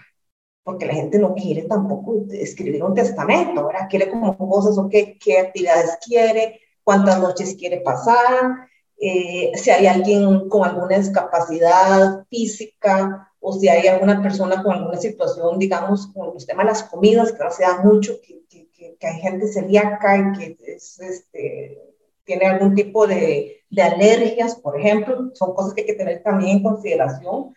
porque 0.63 0.87
la 0.87 0.95
gente 0.95 1.19
no 1.19 1.35
quiere 1.35 1.63
tampoco 1.63 2.25
escribir 2.31 2.85
un 2.85 2.95
testamento, 2.95 3.67
¿verdad? 3.67 3.89
Quiere 3.89 4.11
como 4.11 4.37
cosas, 4.37 4.79
o 4.79 4.89
qué, 4.89 5.19
qué 5.19 5.39
actividades 5.39 5.99
quiere, 6.05 6.61
cuántas 6.85 7.21
noches 7.21 7.57
quiere 7.57 7.81
pasar, 7.81 8.69
eh, 9.03 9.53
si 9.55 9.71
hay 9.71 9.87
alguien 9.87 10.49
con 10.51 10.63
alguna 10.63 10.99
discapacidad 10.99 12.27
física 12.29 13.33
o 13.41 13.55
si 13.55 13.67
hay 13.67 13.89
alguna 13.89 14.23
persona 14.23 14.63
con 14.63 14.75
alguna 14.75 14.99
situación, 14.99 15.59
digamos, 15.59 16.09
con 16.09 16.35
los 16.35 16.47
temas 16.47 16.67
de 16.67 16.73
las 16.73 16.83
comidas, 16.83 17.33
que 17.33 17.39
ahora 17.39 17.51
se 17.51 17.63
da 17.63 17.83
mucho, 17.83 18.21
que, 18.21 18.45
que, 18.47 18.69
que, 18.71 19.07
hay 19.07 19.21
gente 19.21 19.49
celíaca 19.49 20.19
y 20.19 20.39
que 20.39 20.75
es, 20.75 21.01
este, 21.01 21.90
tiene 22.25 22.47
algún 22.47 22.75
tipo 22.75 23.07
de, 23.07 23.63
de, 23.71 23.83
alergias, 23.83 24.57
por 24.57 24.79
ejemplo, 24.79 25.31
son 25.35 25.55
cosas 25.55 25.75
que 25.75 25.83
hay 25.83 25.87
que 25.87 25.95
tener 25.95 26.23
también 26.23 26.59
en 26.59 26.63
consideración. 26.63 27.55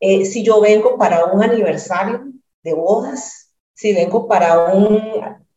Eh, 0.00 0.24
si 0.24 0.42
yo 0.42 0.60
vengo 0.60 0.98
para 0.98 1.26
un 1.26 1.42
aniversario 1.42 2.24
de 2.62 2.74
bodas, 2.74 3.54
si 3.74 3.92
vengo 3.92 4.26
para 4.26 4.64
un, 4.74 5.00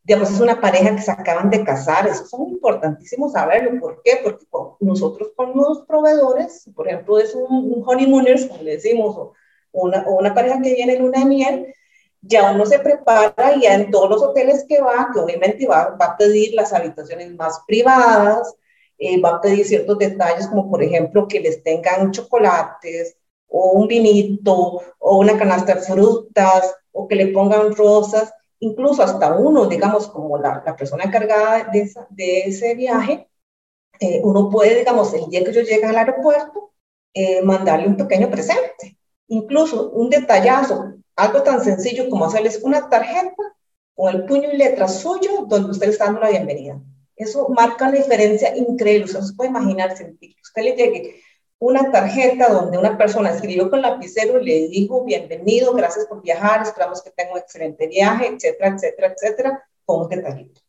digamos, 0.02 0.30
es 0.30 0.40
una 0.40 0.60
pareja 0.60 0.94
que 0.94 1.02
se 1.02 1.10
acaban 1.10 1.50
de 1.50 1.64
casar, 1.64 2.06
eso 2.06 2.24
es 2.24 2.32
importantísimo 2.32 3.28
saberlo. 3.28 3.80
¿Por 3.80 4.02
qué? 4.02 4.20
Porque 4.22 4.46
nosotros 4.80 5.32
con 5.36 5.56
los 5.56 5.86
proveedores, 5.86 6.68
por 6.74 6.88
ejemplo, 6.88 7.18
es 7.18 7.34
un, 7.34 7.72
un 7.72 7.82
honeymooners, 7.86 8.46
como 8.46 8.62
le 8.62 8.72
decimos, 8.72 9.16
o 9.16 9.32
una, 9.72 10.04
o 10.06 10.18
una 10.18 10.34
pareja 10.34 10.60
que 10.60 10.74
viene 10.74 10.94
en 10.94 11.02
luna 11.02 11.20
de 11.20 11.24
miel, 11.26 11.74
ya 12.22 12.52
uno 12.52 12.66
se 12.66 12.78
prepara 12.78 13.56
y 13.56 13.66
en 13.66 13.90
todos 13.90 14.10
los 14.10 14.22
hoteles 14.22 14.64
que 14.68 14.80
va, 14.80 15.10
que 15.12 15.20
obviamente 15.20 15.66
va, 15.66 15.96
va 16.00 16.06
a 16.06 16.16
pedir 16.16 16.54
las 16.54 16.72
habitaciones 16.72 17.34
más 17.34 17.60
privadas, 17.66 18.54
eh, 18.98 19.20
va 19.20 19.30
a 19.36 19.40
pedir 19.40 19.66
ciertos 19.66 19.98
detalles 19.98 20.46
como 20.48 20.70
por 20.70 20.82
ejemplo 20.82 21.26
que 21.26 21.40
les 21.40 21.62
tengan 21.62 22.10
chocolates 22.12 23.16
o 23.48 23.72
un 23.72 23.88
vinito 23.88 24.82
o 24.98 25.18
una 25.18 25.38
canasta 25.38 25.74
de 25.74 25.80
frutas 25.80 26.74
o 26.92 27.08
que 27.08 27.14
le 27.16 27.28
pongan 27.28 27.74
rosas, 27.74 28.32
incluso 28.58 29.02
hasta 29.02 29.34
uno, 29.34 29.66
digamos, 29.66 30.08
como 30.08 30.38
la, 30.38 30.62
la 30.64 30.76
persona 30.76 31.04
encargada 31.04 31.64
de, 31.72 31.90
de 32.10 32.40
ese 32.42 32.74
viaje, 32.74 33.28
eh, 34.00 34.20
uno 34.22 34.48
puede, 34.50 34.78
digamos, 34.78 35.12
el 35.14 35.26
día 35.30 35.44
que 35.44 35.52
yo 35.52 35.62
llegue 35.62 35.84
al 35.86 35.96
aeropuerto, 35.96 36.72
eh, 37.14 37.42
mandarle 37.42 37.88
un 37.88 37.96
pequeño 37.96 38.30
presente, 38.30 38.98
incluso 39.28 39.90
un 39.90 40.10
detallazo 40.10 40.99
algo 41.20 41.42
tan 41.42 41.62
sencillo 41.62 42.08
como 42.08 42.24
hacerles 42.24 42.60
una 42.62 42.88
tarjeta 42.88 43.42
con 43.94 44.14
el 44.14 44.24
puño 44.24 44.50
y 44.52 44.56
letra 44.56 44.88
suyo 44.88 45.44
donde 45.46 45.70
usted 45.70 45.90
está 45.90 46.06
dando 46.06 46.20
la 46.20 46.30
bienvenida. 46.30 46.80
Eso 47.16 47.48
marca 47.50 47.88
una 47.88 47.98
diferencia 47.98 48.56
increíble. 48.56 49.04
Usted 49.04 49.20
se 49.20 49.34
puede 49.34 49.50
imaginar, 49.50 49.94
si 49.96 50.04
usted 50.42 50.62
le 50.62 50.72
llegue 50.72 51.22
una 51.58 51.92
tarjeta 51.92 52.48
donde 52.48 52.78
una 52.78 52.96
persona 52.96 53.30
escribió 53.30 53.68
con 53.68 53.82
lapicero 53.82 54.40
y 54.40 54.44
le 54.46 54.68
dijo 54.68 55.04
bienvenido, 55.04 55.74
gracias 55.74 56.06
por 56.06 56.22
viajar, 56.22 56.62
esperamos 56.62 57.02
que 57.02 57.10
tenga 57.10 57.32
un 57.32 57.38
excelente 57.38 57.86
viaje, 57.86 58.28
etcétera, 58.28 58.74
etcétera, 58.74 59.14
etcétera, 59.14 59.68
con 59.84 60.02
un 60.02 60.08
detallito. 60.08 60.62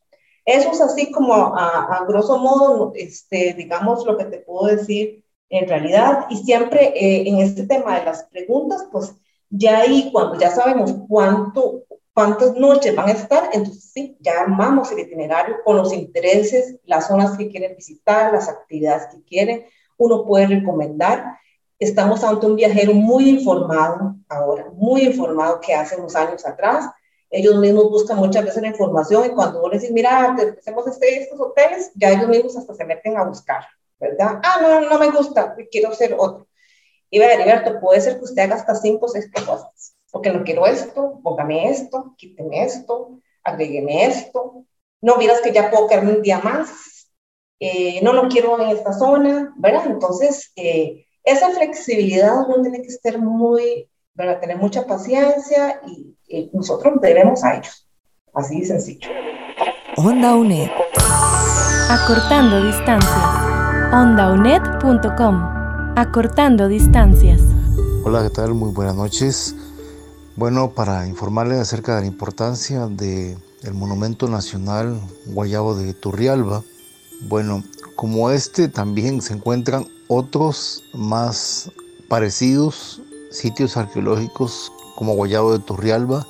Eso 0.44 0.72
es 0.72 0.82
así 0.82 1.12
como 1.12 1.34
a, 1.34 1.86
a 1.96 2.06
grosso 2.06 2.38
modo, 2.38 2.92
este, 2.96 3.54
digamos, 3.54 4.06
lo 4.06 4.18
que 4.18 4.26
te 4.26 4.40
puedo 4.40 4.76
decir 4.76 5.24
en 5.50 5.68
realidad. 5.70 6.26
Y 6.30 6.38
siempre 6.38 6.92
eh, 6.96 7.24
en 7.28 7.40
este 7.40 7.64
tema 7.64 7.98
de 7.98 8.06
las 8.06 8.24
preguntas, 8.26 8.86
pues 8.92 9.14
ya 9.52 9.80
ahí, 9.80 10.10
cuando 10.12 10.40
ya 10.40 10.50
sabemos 10.50 10.96
cuánto, 11.08 11.84
cuántas 12.14 12.56
noches 12.56 12.96
van 12.96 13.10
a 13.10 13.12
estar, 13.12 13.50
entonces 13.52 13.92
sí, 13.94 14.18
ya 14.22 14.40
armamos 14.42 14.92
el 14.92 15.00
itinerario 15.00 15.58
con 15.64 15.78
los 15.78 15.94
intereses, 15.94 16.78
las 16.86 17.08
zonas 17.08 17.38
que 17.38 17.50
quieren 17.50 17.76
visitar, 17.76 18.32
las 18.32 18.48
actividades 18.48 19.14
que 19.14 19.22
quieren. 19.24 19.66
Uno 19.98 20.26
puede 20.26 20.48
recomendar. 20.48 21.38
Estamos 21.78 22.24
ante 22.24 22.46
un 22.46 22.56
viajero 22.56 22.94
muy 22.94 23.30
informado 23.30 24.16
ahora, 24.30 24.70
muy 24.74 25.02
informado 25.02 25.60
que 25.60 25.74
hace 25.74 25.98
unos 25.98 26.16
años 26.16 26.46
atrás. 26.46 26.90
Ellos 27.30 27.58
mismos 27.58 27.90
buscan 27.90 28.18
muchas 28.18 28.46
veces 28.46 28.62
la 28.62 28.70
información 28.70 29.26
y 29.26 29.30
cuando 29.30 29.60
uno 29.60 29.70
les 29.70 29.82
dice, 29.82 29.94
mira, 29.94 30.36
hacemos 30.60 30.88
este, 30.88 31.24
estos 31.24 31.40
hoteles, 31.40 31.92
ya 31.96 32.12
ellos 32.12 32.30
mismos 32.30 32.58
hasta 32.58 32.74
se 32.74 32.86
meten 32.86 33.18
a 33.18 33.24
buscar, 33.24 33.66
¿verdad? 34.00 34.40
Ah, 34.44 34.60
no, 34.62 34.90
no 34.90 35.00
me 35.00 35.12
gusta, 35.12 35.56
quiero 35.72 35.90
hacer 35.90 36.16
otro. 36.18 36.46
Y 37.14 37.20
vea, 37.20 37.34
Heriberto, 37.34 37.80
puede 37.82 38.00
ser 38.00 38.18
que 38.18 38.24
usted 38.24 38.42
haga 38.42 38.56
hasta 38.56 38.74
cinco 38.74 39.06
o 39.06 39.10
seis 39.10 39.30
cosas, 39.32 39.94
porque 40.12 40.32
no 40.32 40.46
quiero 40.46 40.66
esto, 40.66 41.20
póngame 41.22 41.70
esto, 41.70 42.16
quíteme 42.18 42.64
esto, 42.64 43.20
agrégueme 43.44 44.06
esto, 44.06 44.66
no 45.02 45.18
miras 45.18 45.42
que 45.42 45.52
ya 45.52 45.70
puedo 45.70 45.88
quedarme 45.88 46.14
un 46.14 46.22
día 46.22 46.40
más, 46.40 47.12
eh, 47.60 48.00
no 48.02 48.14
lo 48.14 48.30
quiero 48.30 48.60
en 48.62 48.70
esta 48.70 48.94
zona, 48.94 49.54
¿verdad? 49.58 49.88
Entonces, 49.88 50.54
eh, 50.56 51.06
esa 51.24 51.50
flexibilidad 51.50 52.48
uno 52.48 52.62
tiene 52.62 52.82
que 52.82 52.88
estar 52.88 53.20
muy, 53.20 53.90
¿verdad? 54.14 54.40
Tener 54.40 54.58
mucha 54.58 54.86
paciencia 54.86 55.82
y, 55.86 56.08
nosotros 56.54 56.94
debemos 57.02 57.44
a 57.44 57.56
ellos, 57.58 57.90
así 58.34 58.62
de 58.62 58.66
sencillo. 58.66 59.10
Onda 59.98 60.34
UNED. 60.34 60.70
Acortando 61.90 62.64
distancias. 62.64 63.52
OndaUNED.com 63.92 65.51
Acortando 65.96 66.70
distancias. 66.70 67.42
Hola, 68.06 68.24
¿qué 68.24 68.30
tal? 68.30 68.54
Muy 68.54 68.72
buenas 68.72 68.96
noches. 68.96 69.56
Bueno, 70.38 70.72
para 70.72 71.06
informarles 71.06 71.60
acerca 71.60 71.96
de 71.96 72.02
la 72.02 72.08
importancia 72.08 72.88
del 72.88 73.38
el 73.64 73.74
Monumento 73.74 74.30
Nacional 74.30 75.02
Guayabo 75.28 75.76
de 75.76 75.94
Turrialba, 75.94 76.64
bueno, 77.28 77.64
como 77.98 78.32
este 78.32 78.70
también 78.70 79.22
se 79.22 79.34
encuentran 79.34 79.86
otros 80.08 80.82
más 80.94 81.70
parecidos 82.08 83.02
sitios 83.30 83.76
arqueológicos 83.76 84.72
como 84.96 85.16
Guayabo 85.16 85.52
de 85.52 85.60
Turrialba 85.60 86.26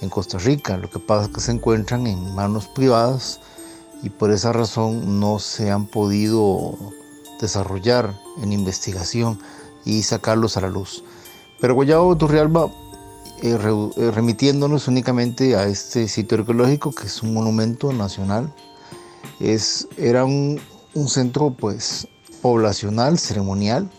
en 0.00 0.08
Costa 0.08 0.38
Rica. 0.38 0.78
Lo 0.78 0.88
que 0.88 0.98
pasa 0.98 1.26
es 1.26 1.28
que 1.28 1.40
se 1.40 1.52
encuentran 1.52 2.06
en 2.06 2.34
manos 2.34 2.68
privadas 2.68 3.38
y 4.02 4.08
por 4.08 4.30
esa 4.30 4.52
razón 4.54 5.20
no 5.20 5.38
se 5.38 5.70
han 5.70 5.86
podido 5.86 6.74
desarrollar 7.40 8.14
en 8.42 8.52
investigación 8.52 9.38
y 9.84 10.02
sacarlos 10.02 10.56
a 10.56 10.62
la 10.62 10.68
luz. 10.68 11.04
Pero 11.60 11.74
Guayabo 11.74 12.16
Turrialba 12.16 12.68
eh, 13.42 13.58
eh, 13.96 14.10
remitiéndonos 14.10 14.88
únicamente 14.88 15.56
a 15.56 15.66
este 15.66 16.08
sitio 16.08 16.38
arqueológico 16.38 16.92
que 16.92 17.06
es 17.06 17.22
un 17.22 17.34
monumento 17.34 17.92
nacional. 17.92 18.52
Es, 19.40 19.88
era 19.96 20.24
un, 20.24 20.60
centro 21.08 21.50
pues 21.50 22.08
poblacional, 22.40 23.18
ceremonial, 23.18 23.90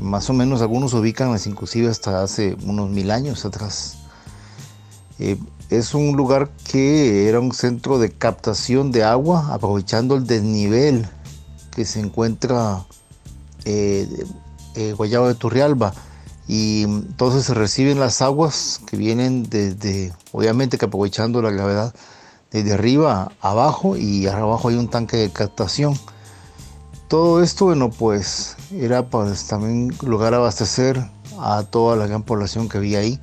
más 0.00 0.28
o 0.28 0.32
menos 0.32 0.60
algunos 0.60 0.92
ubican 0.94 1.36
inclusive 1.46 1.88
hasta 1.88 2.22
hace 2.22 2.56
unos 2.64 2.90
mil 2.90 3.10
años 3.10 3.44
atrás. 3.44 3.98
Eh, 5.18 5.38
es 5.70 5.94
un 5.94 6.16
lugar 6.16 6.50
que 6.70 7.28
era 7.28 7.40
un 7.40 7.52
centro 7.52 7.98
de 7.98 8.10
captación 8.10 8.92
de 8.92 9.04
agua, 9.04 9.54
aprovechando 9.54 10.16
el 10.16 10.26
desnivel 10.26 11.08
que 11.74 11.84
se 11.84 12.00
encuentra 12.00 12.84
eh, 13.64 14.08
eh, 14.74 14.94
de 14.96 15.34
Turrialba. 15.34 15.92
Y 16.48 16.82
entonces 16.82 17.44
se 17.44 17.54
reciben 17.54 18.00
las 18.00 18.20
aguas 18.20 18.80
que 18.86 18.96
vienen 18.96 19.44
desde, 19.44 20.12
obviamente 20.32 20.76
que 20.76 20.86
aprovechando 20.86 21.40
la 21.40 21.50
gravedad, 21.50 21.94
desde 22.50 22.74
arriba 22.74 23.32
abajo 23.40 23.96
y 23.96 24.26
abajo 24.26 24.68
hay 24.68 24.76
un 24.76 24.88
tanque 24.88 25.16
de 25.16 25.30
captación. 25.30 25.98
Todo 27.08 27.42
esto, 27.42 27.66
bueno, 27.66 27.90
pues 27.90 28.56
era 28.72 29.08
pues 29.08 29.46
también 29.46 29.94
lugar 30.02 30.34
a 30.34 30.38
abastecer 30.38 31.02
a 31.38 31.62
toda 31.62 31.96
la 31.96 32.06
gran 32.06 32.22
población 32.22 32.68
que 32.68 32.78
había 32.78 33.00
ahí. 33.00 33.20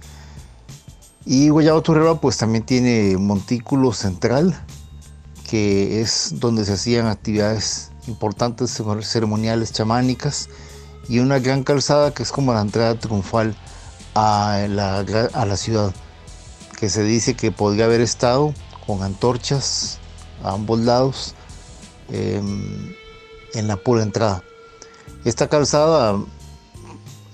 Y 1.26 1.50
Guayabo 1.50 1.82
Turrialba 1.82 2.22
pues 2.22 2.38
también 2.38 2.66
tiene 2.66 3.18
montículo 3.18 3.94
central, 3.94 4.60
que 5.48 6.02
es 6.02 6.36
donde 6.40 6.66
se 6.66 6.74
hacían 6.74 7.08
actividades 7.08 7.92
importantes 8.10 8.82
ceremoniales 9.02 9.72
chamánicas 9.72 10.50
y 11.08 11.20
una 11.20 11.40
gran 11.40 11.64
calzada 11.64 12.14
que 12.14 12.24
es 12.24 12.32
como 12.32 12.54
la 12.54 12.62
entrada 12.62 13.00
triunfal 13.00 13.56
a 14.16 14.66
la, 14.68 15.00
a 15.34 15.46
la 15.46 15.56
ciudad, 15.56 15.94
que 16.78 16.90
se 16.90 17.04
dice 17.04 17.36
que 17.36 17.52
podría 17.52 17.86
haber 17.86 18.02
estado 18.02 18.54
con 18.86 19.04
antorchas 19.04 20.00
a 20.44 20.54
ambos 20.54 20.80
lados 20.80 21.36
em, 22.10 22.94
en 23.54 23.68
la 23.68 23.78
pura 23.78 24.04
entrada. 24.04 24.44
Esta 25.26 25.48
calzada 25.48 26.20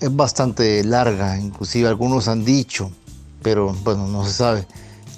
es 0.00 0.14
bastante 0.14 0.84
larga, 0.84 1.38
inclusive 1.38 1.88
algunos 1.88 2.28
han 2.28 2.44
dicho, 2.44 2.90
pero 3.42 3.72
bueno, 3.84 4.06
no 4.06 4.24
se 4.26 4.32
sabe, 4.32 4.66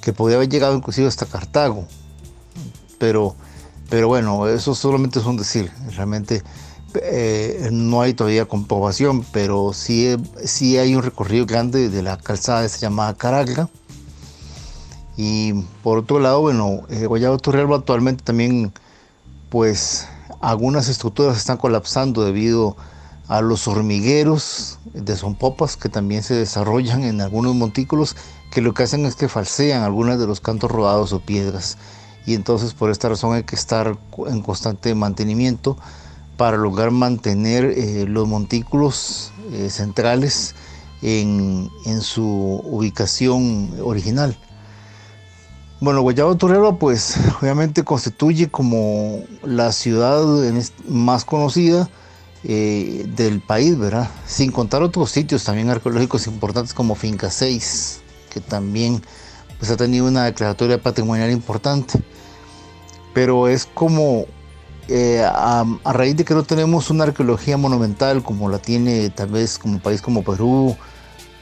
que 0.00 0.12
podría 0.12 0.36
haber 0.36 0.48
llegado 0.48 0.74
inclusive 0.76 1.08
hasta 1.08 1.26
Cartago, 1.26 1.86
pero 2.98 3.34
pero 3.88 4.08
bueno, 4.08 4.46
eso 4.48 4.74
solamente 4.74 5.18
es 5.18 5.24
un 5.24 5.36
decir. 5.36 5.72
Realmente 5.96 6.42
eh, 6.94 7.68
no 7.72 8.00
hay 8.00 8.14
todavía 8.14 8.46
comprobación, 8.46 9.24
pero 9.32 9.72
sí, 9.72 10.16
sí 10.44 10.78
hay 10.78 10.94
un 10.94 11.02
recorrido 11.02 11.46
grande 11.46 11.88
de 11.88 12.02
la 12.02 12.18
calzada 12.18 12.68
se 12.68 12.78
llamada 12.78 13.14
Caragla. 13.14 13.68
Y 15.16 15.52
por 15.82 15.98
otro 15.98 16.20
lado, 16.20 16.40
bueno, 16.40 16.82
eh, 16.90 17.06
Guayabo 17.06 17.38
Turrialba 17.38 17.76
actualmente 17.76 18.22
también, 18.22 18.72
pues 19.48 20.06
algunas 20.40 20.88
estructuras 20.88 21.36
están 21.36 21.56
colapsando 21.56 22.24
debido 22.24 22.76
a 23.26 23.40
los 23.40 23.68
hormigueros 23.68 24.78
de 24.94 25.16
Sonpopas 25.16 25.76
que 25.76 25.88
también 25.88 26.22
se 26.22 26.34
desarrollan 26.34 27.02
en 27.04 27.20
algunos 27.20 27.54
montículos 27.54 28.16
que 28.50 28.62
lo 28.62 28.72
que 28.72 28.84
hacen 28.84 29.04
es 29.04 29.16
que 29.16 29.28
falsean 29.28 29.82
algunas 29.82 30.18
de 30.18 30.26
los 30.26 30.40
cantos 30.40 30.70
rodados 30.70 31.12
o 31.12 31.20
piedras 31.20 31.76
y 32.28 32.34
entonces 32.34 32.74
por 32.74 32.90
esta 32.90 33.08
razón 33.08 33.34
hay 33.34 33.44
que 33.44 33.56
estar 33.56 33.96
en 34.26 34.42
constante 34.42 34.94
mantenimiento 34.94 35.78
para 36.36 36.58
lograr 36.58 36.90
mantener 36.90 37.64
eh, 37.64 38.04
los 38.06 38.28
montículos 38.28 39.32
eh, 39.50 39.70
centrales 39.70 40.54
en, 41.00 41.70
su 42.02 42.60
ubicación 42.64 43.72
original. 43.82 44.36
Bueno, 45.80 46.02
Guayabo 46.02 46.36
Torrero 46.36 46.78
pues 46.78 47.16
obviamente 47.40 47.82
constituye 47.82 48.50
como 48.50 49.22
la 49.42 49.72
ciudad 49.72 50.22
más 50.86 51.24
conocida 51.24 51.88
eh, 52.44 53.06
del 53.16 53.40
país, 53.40 53.78
¿verdad? 53.78 54.10
Sin 54.26 54.52
contar 54.52 54.82
otros 54.82 55.10
sitios 55.10 55.44
también 55.44 55.70
arqueológicos 55.70 56.26
importantes 56.26 56.74
como 56.74 56.94
Finca 56.94 57.30
6, 57.30 58.02
que 58.28 58.40
también 58.40 59.00
pues, 59.58 59.70
ha 59.70 59.78
tenido 59.78 60.06
una 60.06 60.26
declaratoria 60.26 60.78
patrimonial 60.78 61.30
importante 61.30 62.02
pero 63.18 63.48
es 63.48 63.66
como 63.66 64.26
eh, 64.86 65.24
a, 65.26 65.64
raíz 65.84 66.16
de 66.16 66.24
que 66.24 66.34
no 66.34 66.44
tenemos 66.44 66.88
una 66.88 67.02
arqueología 67.02 67.56
monumental 67.56 68.22
como 68.22 68.48
la 68.48 68.60
tiene 68.60 69.10
tal 69.10 69.30
vez 69.30 69.58
como 69.58 69.74
un 69.74 69.80
país 69.80 70.00
como 70.00 70.22
Perú, 70.22 70.76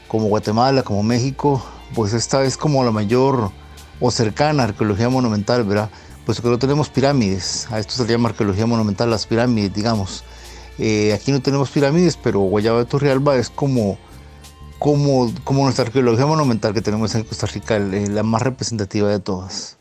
como 0.07 0.25
Guatemala, 0.25 0.81
como 0.81 1.03
México, 1.03 1.63
pues 1.93 2.13
esta 2.13 2.43
es 2.43 2.57
como 2.57 2.83
la 2.83 2.89
mayor 2.89 3.51
o 3.99 4.09
cercana 4.09 4.63
arqueología 4.63 5.09
monumental, 5.09 5.65
¿verdad? 5.65 5.91
Pues 6.25 6.41
que 6.41 6.47
no 6.47 6.57
tenemos 6.57 6.89
pirámides, 6.89 7.67
a 7.69 7.77
esto 7.77 7.93
se 7.93 8.05
le 8.05 8.13
llama 8.13 8.29
arqueología 8.29 8.65
monumental, 8.65 9.11
las 9.11 9.27
pirámides, 9.27 9.71
digamos. 9.71 10.23
Eh, 10.79 11.13
aquí 11.13 11.31
no 11.31 11.43
tenemos 11.43 11.69
pirámides, 11.69 12.17
pero 12.17 12.39
Guayaba 12.39 12.79
de 12.79 12.85
Turrialba 12.85 13.35
es 13.35 13.51
como, 13.51 13.99
como, 14.79 15.31
como 15.43 15.61
nuestra 15.61 15.85
arqueología 15.85 16.25
monumental 16.25 16.73
que 16.73 16.81
tenemos 16.81 17.13
en 17.13 17.23
Costa 17.23 17.45
Rica, 17.45 17.77
la 17.77 18.23
más 18.23 18.41
representativa 18.41 19.09
de 19.09 19.19
todas. 19.19 19.76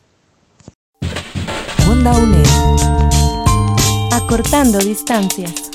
Onda 1.97 2.13
UNED. 2.19 2.47
Acortando 4.13 4.79
distancias. 4.81 5.71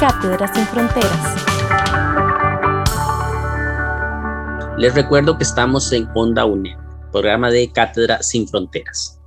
Cátedras 0.00 0.50
sin 0.52 0.66
fronteras. 0.66 1.44
Les 4.76 4.92
recuerdo 4.92 5.38
que 5.38 5.44
estamos 5.44 5.92
en 5.92 6.08
Onda 6.16 6.46
UNED, 6.46 6.76
programa 7.12 7.52
de 7.52 7.70
Cátedra 7.70 8.20
sin 8.24 8.48
Fronteras. 8.48 9.20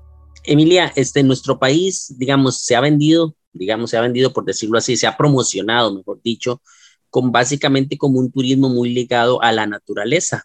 Emilia, 0.43 0.91
este, 0.97 1.24
nuestro 1.24 1.58
país, 1.58 2.13
digamos, 2.17 2.65
se 2.65 2.76
ha 2.76 2.82
vendido, 2.82 3.38
digamos, 3.54 3.91
se 3.91 3.97
ha 3.97 4.02
vendido, 4.02 4.34
por 4.34 4.43
decirlo 4.43 4.78
así, 4.78 4.97
se 4.97 5.08
ha 5.08 5.15
promocionado, 5.15 5.95
mejor 5.95 6.21
dicho, 6.21 6.62
con 7.10 7.32
básicamente 7.32 7.97
como 7.97 8.19
un 8.19 8.30
turismo 8.30 8.67
muy 8.67 8.93
ligado 8.93 9.41
a 9.41 9.54
la 9.54 9.67
naturaleza. 9.67 10.43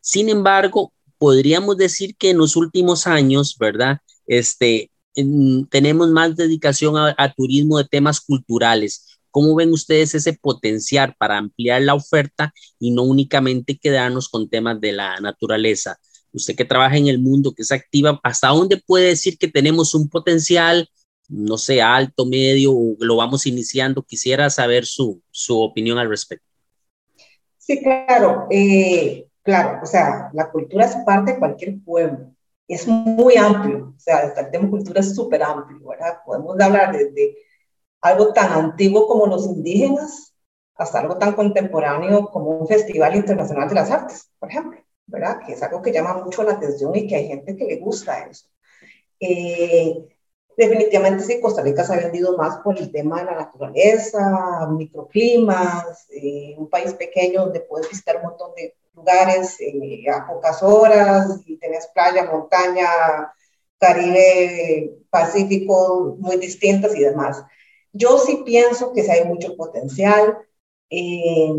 Sin 0.00 0.30
embargo, 0.30 0.94
podríamos 1.22 1.76
decir 1.76 2.16
que 2.16 2.30
en 2.30 2.38
los 2.38 2.56
últimos 2.56 3.06
años, 3.06 3.56
¿verdad? 3.56 3.98
Este, 4.26 4.90
tenemos 5.70 6.10
más 6.10 6.34
dedicación 6.34 6.96
a, 6.96 7.32
turismo 7.36 7.78
de 7.78 7.84
temas 7.84 8.20
culturales. 8.20 9.20
¿Cómo 9.30 9.54
ven 9.54 9.72
ustedes 9.72 10.16
ese 10.16 10.32
potencial 10.32 11.14
para 11.16 11.38
ampliar 11.38 11.80
la 11.82 11.94
oferta 11.94 12.52
y 12.80 12.90
no 12.90 13.04
únicamente 13.04 13.78
quedarnos 13.78 14.28
con 14.28 14.50
temas 14.50 14.80
de 14.80 14.90
la 14.90 15.20
naturaleza? 15.20 15.96
Usted 16.32 16.56
que 16.56 16.64
trabaja 16.64 16.96
en 16.96 17.06
el 17.06 17.20
mundo, 17.20 17.54
que 17.54 17.62
es 17.62 17.70
activa, 17.70 18.18
¿hasta 18.24 18.48
dónde 18.48 18.82
puede 18.84 19.06
decir 19.06 19.38
que 19.38 19.46
tenemos 19.46 19.94
un 19.94 20.08
potencial, 20.08 20.90
no 21.28 21.56
sé, 21.56 21.82
alto, 21.82 22.26
medio, 22.26 22.72
o 22.72 22.96
lo 22.98 23.14
vamos 23.14 23.46
iniciando? 23.46 24.02
Quisiera 24.02 24.50
saber 24.50 24.86
su, 24.86 25.22
su 25.30 25.60
opinión 25.60 25.98
al 25.98 26.08
respecto. 26.08 26.48
Sí, 27.58 27.80
claro. 27.80 28.48
Eh, 28.50 29.28
Claro, 29.42 29.80
o 29.82 29.86
sea, 29.86 30.30
la 30.32 30.50
cultura 30.50 30.84
es 30.84 30.96
parte 31.04 31.32
de 31.32 31.38
cualquier 31.38 31.82
pueblo. 31.84 32.32
Es 32.68 32.86
muy 32.86 33.36
amplio, 33.36 33.94
o 33.96 34.00
sea, 34.00 34.32
el 34.36 34.50
tema 34.50 34.70
cultura 34.70 35.00
es 35.00 35.14
súper 35.14 35.42
amplio, 35.42 35.86
¿verdad? 35.88 36.18
Podemos 36.24 36.58
hablar 36.60 36.92
desde 36.92 37.36
algo 38.00 38.32
tan 38.32 38.52
antiguo 38.52 39.06
como 39.06 39.26
los 39.26 39.46
indígenas 39.46 40.34
hasta 40.76 41.00
algo 41.00 41.18
tan 41.18 41.34
contemporáneo 41.34 42.30
como 42.30 42.50
un 42.50 42.66
Festival 42.66 43.16
Internacional 43.16 43.68
de 43.68 43.74
las 43.74 43.90
Artes, 43.90 44.30
por 44.38 44.48
ejemplo, 44.50 44.80
¿verdad? 45.06 45.40
Que 45.44 45.52
es 45.52 45.62
algo 45.62 45.82
que 45.82 45.92
llama 45.92 46.14
mucho 46.14 46.42
la 46.42 46.52
atención 46.52 46.94
y 46.96 47.06
que 47.06 47.16
hay 47.16 47.28
gente 47.28 47.56
que 47.56 47.64
le 47.64 47.76
gusta 47.76 48.26
eso. 48.26 48.46
Eh, 49.20 50.08
definitivamente 50.56 51.24
sí, 51.24 51.40
Costa 51.40 51.62
Rica 51.62 51.84
se 51.84 51.94
ha 51.94 51.96
vendido 51.96 52.36
más 52.36 52.58
por 52.58 52.78
el 52.78 52.90
tema 52.90 53.20
de 53.20 53.26
la 53.26 53.34
naturaleza, 53.34 54.68
microclimas, 54.70 56.06
eh, 56.10 56.54
un 56.58 56.68
país 56.68 56.94
pequeño 56.94 57.42
donde 57.42 57.60
puedes 57.60 57.88
visitar 57.88 58.16
un 58.16 58.22
montón 58.22 58.52
de 58.56 58.74
lugares 58.94 59.56
eh, 59.60 60.04
a 60.10 60.26
pocas 60.26 60.62
horas 60.62 61.40
y 61.46 61.56
tenés 61.58 61.88
playa, 61.88 62.30
montaña, 62.30 62.88
Caribe, 63.78 64.98
Pacífico 65.10 66.16
muy 66.18 66.36
distintas 66.36 66.94
y 66.94 67.00
demás. 67.00 67.44
Yo 67.92 68.18
sí 68.18 68.42
pienso 68.44 68.92
que 68.92 69.02
sí 69.02 69.10
hay 69.10 69.24
mucho 69.24 69.56
potencial. 69.56 70.38
Eh, 70.90 71.52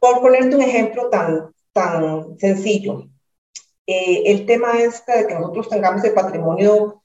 por 0.00 0.20
ponerte 0.20 0.56
un 0.56 0.62
ejemplo 0.62 1.10
tan, 1.10 1.52
tan 1.72 2.38
sencillo, 2.38 3.08
eh, 3.86 4.22
el 4.26 4.46
tema 4.46 4.80
este 4.80 5.18
de 5.18 5.26
que 5.26 5.34
nosotros 5.34 5.68
tengamos 5.68 6.04
el 6.04 6.14
patrimonio 6.14 7.02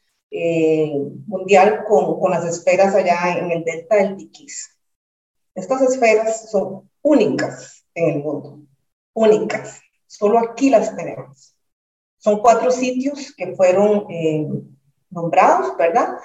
mundial 1.28 1.86
con, 1.88 2.20
con 2.20 2.32
las 2.32 2.44
esferas 2.44 2.96
allá 2.96 3.38
en 3.38 3.52
el 3.52 3.64
delta 3.64 3.98
del 3.98 4.18
Tiquís. 4.18 4.76
Estas 5.54 5.84
esferas 5.84 6.50
son 6.50 6.90
únicas 7.04 7.86
en 7.94 8.10
el 8.10 8.24
mundo 8.24 8.64
únicas. 9.14 9.82
Solo 10.08 10.40
aquí 10.40 10.70
las 10.70 10.96
tenemos. 10.96 11.56
Son 12.18 12.40
cuatro 12.40 12.72
sitios 12.72 13.34
que 13.36 13.56
fueron 13.56 14.06
eh, 14.10 14.48
nombrados, 15.10 15.76
¿verdad? 15.78 16.18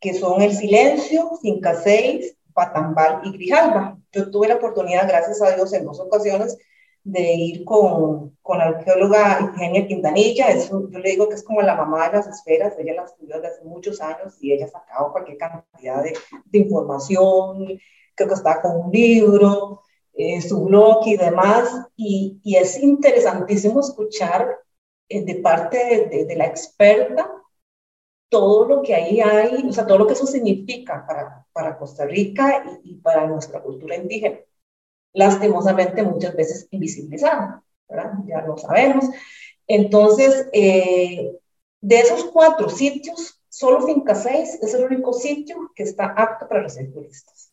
Que 0.00 0.14
son 0.14 0.40
El 0.42 0.54
Silencio, 0.54 1.36
Finca 1.40 1.74
6, 1.74 2.36
Patambal 2.52 3.20
y 3.24 3.32
Grijalba. 3.32 3.98
Yo 4.12 4.30
tuve 4.30 4.48
la 4.48 4.56
oportunidad, 4.56 5.08
gracias 5.08 5.42
a 5.42 5.54
Dios, 5.54 5.72
en 5.72 5.84
dos 5.84 6.00
ocasiones 6.00 6.56
de 7.04 7.34
ir 7.34 7.64
con, 7.64 8.36
con 8.42 8.58
la 8.58 8.66
arqueóloga 8.66 9.38
Eugenia 9.40 9.86
Quintanilla. 9.86 10.56
Yo 10.56 10.80
le 10.88 11.10
digo 11.10 11.28
que 11.28 11.34
es 11.34 11.42
como 11.42 11.62
la 11.62 11.74
mamá 11.74 12.08
de 12.08 12.18
las 12.18 12.28
esferas. 12.28 12.74
Ella 12.78 12.94
la 12.94 13.04
estudió 13.04 13.36
desde 13.36 13.48
hace 13.48 13.64
muchos 13.64 14.00
años 14.00 14.36
y 14.40 14.52
ella 14.52 14.68
sacaba 14.68 15.10
cualquier 15.12 15.36
cantidad 15.36 16.02
de, 16.02 16.16
de 16.44 16.58
información. 16.58 17.78
Creo 18.14 18.28
que 18.28 18.34
estaba 18.34 18.62
con 18.62 18.76
un 18.86 18.92
libro, 18.92 19.82
eh, 20.14 20.40
su 20.40 20.64
blog 20.64 21.06
y 21.06 21.16
demás. 21.16 21.86
Y, 21.96 22.40
es 22.44 22.78
interesantísimo 22.82 23.80
escuchar 23.80 24.58
eh, 25.08 25.24
de 25.24 25.36
parte 25.36 26.08
de, 26.26 26.36
la 26.36 26.46
experta 26.46 27.30
todo 28.28 28.66
lo 28.66 28.82
que 28.82 28.94
ahí 28.94 29.20
hay, 29.20 29.66
o 29.68 29.72
sea, 29.72 29.86
todo 29.86 29.98
lo 29.98 30.06
que 30.06 30.14
eso 30.14 30.26
significa 30.26 31.04
para, 31.06 31.46
para 31.52 31.76
Costa 31.78 32.06
Rica 32.06 32.64
y, 32.82 32.92
y 32.92 32.94
para 32.96 33.26
nuestra 33.26 33.62
cultura 33.62 33.96
indígena 33.96 34.38
lastimosamente 35.12 36.02
muchas 36.02 36.34
veces 36.34 36.68
invisibilizada, 36.70 37.62
¿verdad? 37.88 38.12
Ya 38.26 38.42
lo 38.42 38.56
sabemos. 38.56 39.06
Entonces, 39.66 40.48
eh, 40.52 41.38
de 41.80 42.00
esos 42.00 42.24
cuatro 42.24 42.68
sitios, 42.68 43.40
solo 43.48 43.86
Finca 43.86 44.14
6 44.14 44.60
es 44.62 44.74
el 44.74 44.84
único 44.84 45.12
sitio 45.12 45.70
que 45.74 45.82
está 45.82 46.06
apto 46.06 46.48
para 46.48 46.62
recibir 46.62 46.92
turistas. 46.92 47.51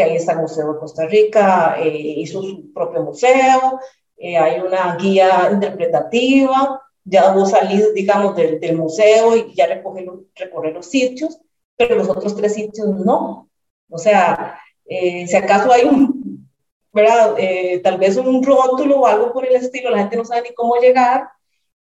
Que 0.00 0.10
ahí 0.10 0.16
está 0.16 0.32
el 0.32 0.40
Museo 0.40 0.72
de 0.72 0.78
Costa 0.78 1.06
Rica, 1.06 1.76
eh, 1.78 2.14
hizo 2.16 2.42
su 2.42 2.72
propio 2.72 3.02
museo, 3.02 3.80
eh, 4.16 4.36
hay 4.36 4.60
una 4.60 4.96
guía 4.96 5.50
interpretativa, 5.52 6.80
ya 7.04 7.32
vos 7.32 7.50
salís, 7.50 7.92
digamos, 7.94 8.36
del, 8.36 8.60
del 8.60 8.76
museo 8.76 9.36
y 9.36 9.54
ya 9.54 9.66
recorrer, 9.66 10.08
recorrer 10.34 10.74
los 10.74 10.86
sitios, 10.86 11.38
pero 11.76 11.96
los 11.96 12.08
otros 12.08 12.34
tres 12.36 12.54
sitios 12.54 12.88
no. 12.88 13.48
O 13.88 13.98
sea, 13.98 14.58
si 14.86 15.36
acaso 15.36 15.72
hay 15.72 15.84
un 15.84 16.20
¿verdad? 16.92 17.34
Eh, 17.38 17.80
tal 17.82 17.98
vez 17.98 18.16
un 18.16 18.42
rótulo 18.42 19.00
o 19.00 19.06
algo 19.06 19.32
por 19.32 19.46
el 19.46 19.56
estilo, 19.56 19.90
la 19.90 19.98
gente 19.98 20.16
no 20.16 20.24
sabe 20.24 20.42
ni 20.42 20.54
cómo 20.54 20.76
llegar. 20.76 21.28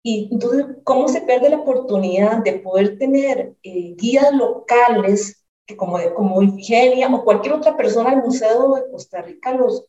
Y 0.02 0.28
entonces, 0.32 0.66
¿cómo 0.84 1.08
se 1.08 1.22
pierde 1.22 1.48
la 1.50 1.58
oportunidad 1.58 2.38
de 2.38 2.54
poder 2.54 2.98
tener 2.98 3.54
eh, 3.62 3.94
guías 3.96 4.32
locales 4.32 5.41
que 5.66 5.76
como, 5.76 5.98
como 6.14 6.42
Ifigenia 6.42 7.08
o 7.08 7.24
cualquier 7.24 7.54
otra 7.54 7.76
persona 7.76 8.10
del 8.10 8.22
Museo 8.22 8.74
de 8.74 8.90
Costa 8.90 9.22
Rica 9.22 9.52
los, 9.52 9.84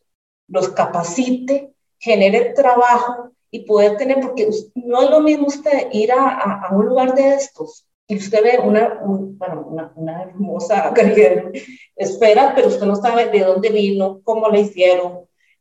los 0.48 0.68
capacite, 0.70 1.72
genere 1.98 2.52
trabajo 2.54 3.30
y 3.50 3.60
poder 3.60 3.96
tener, 3.96 4.20
porque 4.20 4.48
no 4.74 5.02
es 5.02 5.10
lo 5.10 5.20
mismo 5.20 5.46
usted 5.46 5.88
ir 5.92 6.12
a, 6.12 6.64
a 6.66 6.74
un 6.74 6.86
lugar 6.86 7.14
de 7.14 7.34
estos 7.34 7.86
y 8.06 8.16
usted 8.16 8.42
ve 8.42 8.58
una, 8.58 9.00
bueno, 9.02 9.66
una, 9.66 9.92
una, 9.96 10.22
hermosa 10.22 10.92
esfera, 11.96 12.52
pero 12.54 12.68
usted 12.68 12.86
no 12.86 12.96
sabe 12.96 13.26
de 13.26 13.40
dónde 13.40 13.70
vino, 13.70 14.20
cómo 14.24 14.48
la 14.48 14.58
hicieron, 14.58 15.20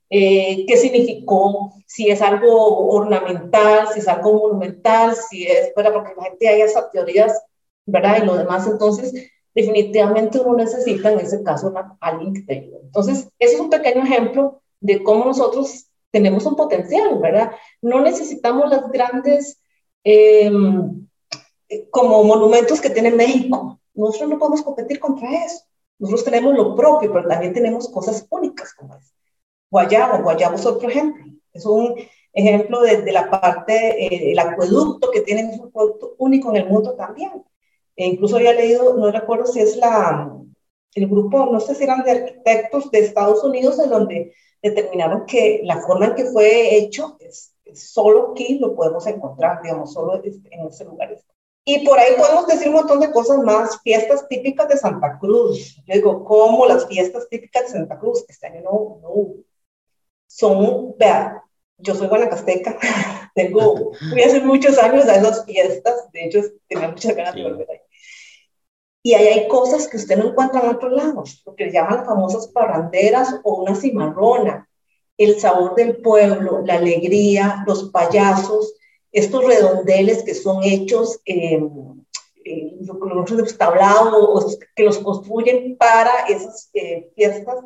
eh, 0.10 0.66
qué 0.68 0.78
significó, 0.78 1.74
si 1.88 2.10
es 2.10 2.22
algo 2.22 2.90
ornamental, 2.90 3.88
si 3.94 4.00
es 4.00 4.08
algo 4.08 4.34
monumental, 4.34 5.16
si 5.16 5.48
es, 5.48 5.72
para 5.74 5.94
porque 5.94 6.14
la 6.18 6.24
gente 6.24 6.48
hay 6.48 6.62
esas 6.62 6.92
teorías, 6.92 7.42
¿verdad? 7.86 8.22
Y 8.22 8.26
lo 8.26 8.36
demás, 8.36 8.68
entonces, 8.68 9.14
definitivamente 9.54 10.40
uno 10.40 10.56
necesita 10.56 11.12
en 11.12 11.20
ese 11.20 11.44
caso 11.44 11.70
una, 11.70 11.98
alguien 12.00 12.46
que. 12.46 12.72
Entonces, 12.84 13.30
ese 13.40 13.56
es 13.56 13.60
un 13.60 13.70
pequeño 13.70 14.04
ejemplo 14.04 14.62
de 14.80 15.02
cómo 15.04 15.26
nosotros 15.26 15.88
tenemos 16.12 16.46
un 16.46 16.56
potencial, 16.56 17.20
¿verdad? 17.20 17.52
No 17.82 18.02
necesitamos 18.02 18.70
las 18.70 18.90
grandes... 18.92 19.60
Eh, 20.04 20.52
como 21.90 22.24
monumentos 22.24 22.82
que 22.82 22.90
tiene 22.90 23.12
México. 23.12 23.80
Nosotros 23.94 24.30
no 24.30 24.40
podemos 24.40 24.62
competir 24.62 25.00
contra 25.00 25.46
eso. 25.46 25.64
Nosotros 26.00 26.26
tenemos 26.26 26.54
lo 26.56 26.76
propio, 26.76 27.12
pero 27.12 27.28
también 27.28 27.54
tenemos 27.54 27.90
cosas 27.90 28.26
únicas 28.30 28.74
como 28.74 28.96
es. 28.96 29.14
Guayabo, 29.70 30.24
Guayabo 30.24 30.56
es 30.56 30.66
otro 30.66 30.90
ejemplo. 30.90 31.24
Es 31.52 31.66
un 31.66 31.96
ejemplo 32.34 32.82
de, 32.82 33.12
la 33.12 33.30
parte, 33.30 34.06
eh, 34.06 34.32
el 34.32 34.40
acueducto 34.40 35.12
que 35.12 35.22
tiene, 35.22 35.42
es 35.42 35.60
un 35.60 35.68
acueducto 35.68 36.16
único 36.18 36.50
en 36.50 36.58
el 36.58 36.70
mundo 36.70 36.96
también. 36.96 37.44
E 37.96 38.06
incluso 38.06 38.38
había 38.38 38.54
leído, 38.54 38.96
no 38.96 39.12
recuerdo 39.12 39.46
si 39.46 39.60
es 39.60 39.78
la, 39.78 40.32
el 40.96 41.08
grupo, 41.08 41.46
no 41.46 41.60
sé 41.60 41.76
si 41.76 41.84
eran 41.84 42.04
de 42.04 42.12
arquitectos 42.12 42.90
de 42.92 43.00
Estados 43.00 43.44
Unidos, 43.44 43.80
en 43.80 43.90
donde 43.90 44.34
determinaron 44.62 45.26
que 45.26 45.62
la 45.64 45.82
forma 45.82 46.08
en 46.08 46.16
que 46.16 46.26
fue 46.26 46.76
hecho 46.76 47.18
es, 47.20 47.54
solo 47.74 48.32
aquí 48.32 48.60
lo 48.60 48.76
podemos 48.76 49.06
encontrar, 49.08 49.62
digamos, 49.62 49.94
solo 49.94 50.22
en 50.24 50.68
ese 50.68 50.86
lugar. 50.86 51.18
Y 51.66 51.86
por 51.86 51.98
ahí 51.98 52.14
podemos 52.18 52.46
decir 52.48 52.68
un 52.68 52.76
montón 52.76 53.00
de 53.00 53.12
cosas 53.12 53.40
más, 53.40 53.82
fiestas 53.82 54.28
típicas 54.28 54.68
de 54.68 54.78
Santa 54.78 55.18
Cruz. 55.18 55.82
Yo 55.86 55.94
digo, 55.94 56.26
¿cómo 56.26 56.66
las 56.66 56.88
fiestas 56.88 57.28
típicas 57.30 57.64
de 57.64 57.70
Santa 57.70 57.98
Cruz? 57.98 58.26
Este 58.28 58.48
año 58.48 58.62
no, 58.62 59.00
no. 59.02 59.28
Son, 60.28 60.96
vea, 60.98 61.44
yo 61.78 61.96
soy 61.96 62.08
guanacasteca, 62.08 62.78
tengo, 63.36 63.92
voy 64.10 64.22
a 64.22 64.26
hacer 64.26 64.44
muchos 64.44 64.78
años 64.78 65.06
a 65.06 65.16
esas 65.16 65.46
fiestas, 65.46 66.12
de 66.12 66.26
hecho 66.26 66.40
tenía 66.68 66.88
muchas 66.90 67.16
ganas 67.16 67.36
de 67.36 67.44
volver 67.44 67.72
ahí. 67.72 67.83
Y 69.06 69.14
ahí 69.16 69.28
hay 69.28 69.48
cosas 69.50 69.90
que 69.90 69.98
usted 69.98 70.18
no 70.18 70.30
encuentra 70.30 70.62
en 70.62 70.70
otros 70.70 70.94
lados, 70.94 71.44
lo 71.46 71.56
que 71.56 71.70
llaman 71.70 71.98
las 71.98 72.06
famosas 72.06 72.48
parranderas 72.48 73.36
o 73.44 73.62
una 73.62 73.76
cimarrona, 73.76 74.70
el 75.18 75.40
sabor 75.42 75.76
del 75.76 75.98
pueblo, 75.98 76.62
la 76.66 76.76
alegría, 76.76 77.66
los 77.68 77.90
payasos, 77.90 78.76
estos 79.12 79.46
redondeles 79.46 80.24
que 80.24 80.34
son 80.34 80.64
hechos, 80.64 81.20
eh, 81.26 81.62
eh, 82.46 82.78
los 82.80 83.58
tablados, 83.58 84.58
que 84.74 84.84
los 84.84 85.00
construyen 85.00 85.78
para 85.78 86.26
esas 86.30 86.70
eh, 86.74 87.12
fiestas. 87.14 87.58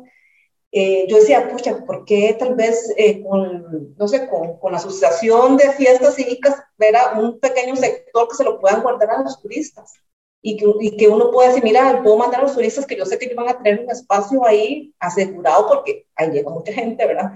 Eh, 0.72 1.06
yo 1.08 1.18
decía, 1.18 1.48
pucha, 1.50 1.84
¿por 1.86 2.04
qué 2.04 2.36
tal 2.38 2.54
vez 2.54 2.92
con, 3.26 3.94
no 3.96 4.08
sé, 4.08 4.28
con, 4.28 4.58
con, 4.58 4.72
la 4.72 4.78
asociación 4.78 5.56
de 5.56 5.70
fiestas 5.70 6.16
cívicas, 6.16 6.62
ver 6.76 6.94
un 7.16 7.38
pequeño 7.38 7.74
sector 7.76 8.28
que 8.28 8.34
se 8.34 8.44
lo 8.44 8.60
puedan 8.60 8.82
guardar 8.82 9.10
a 9.10 9.22
los 9.22 9.40
turistas? 9.40 9.94
Y 10.40 10.56
que, 10.56 10.66
y 10.80 10.96
que 10.96 11.08
uno 11.08 11.30
pueda 11.30 11.48
decir, 11.48 11.64
mira, 11.64 12.00
puedo 12.02 12.16
mandar 12.16 12.40
a 12.40 12.44
los 12.44 12.54
turistas 12.54 12.86
que 12.86 12.96
yo 12.96 13.04
sé 13.04 13.18
que 13.18 13.34
van 13.34 13.48
a 13.48 13.60
tener 13.60 13.80
un 13.80 13.90
espacio 13.90 14.46
ahí 14.46 14.94
asegurado 15.00 15.66
porque 15.66 16.06
ahí 16.14 16.30
llega 16.30 16.50
mucha 16.50 16.72
gente, 16.72 17.04
¿verdad? 17.06 17.32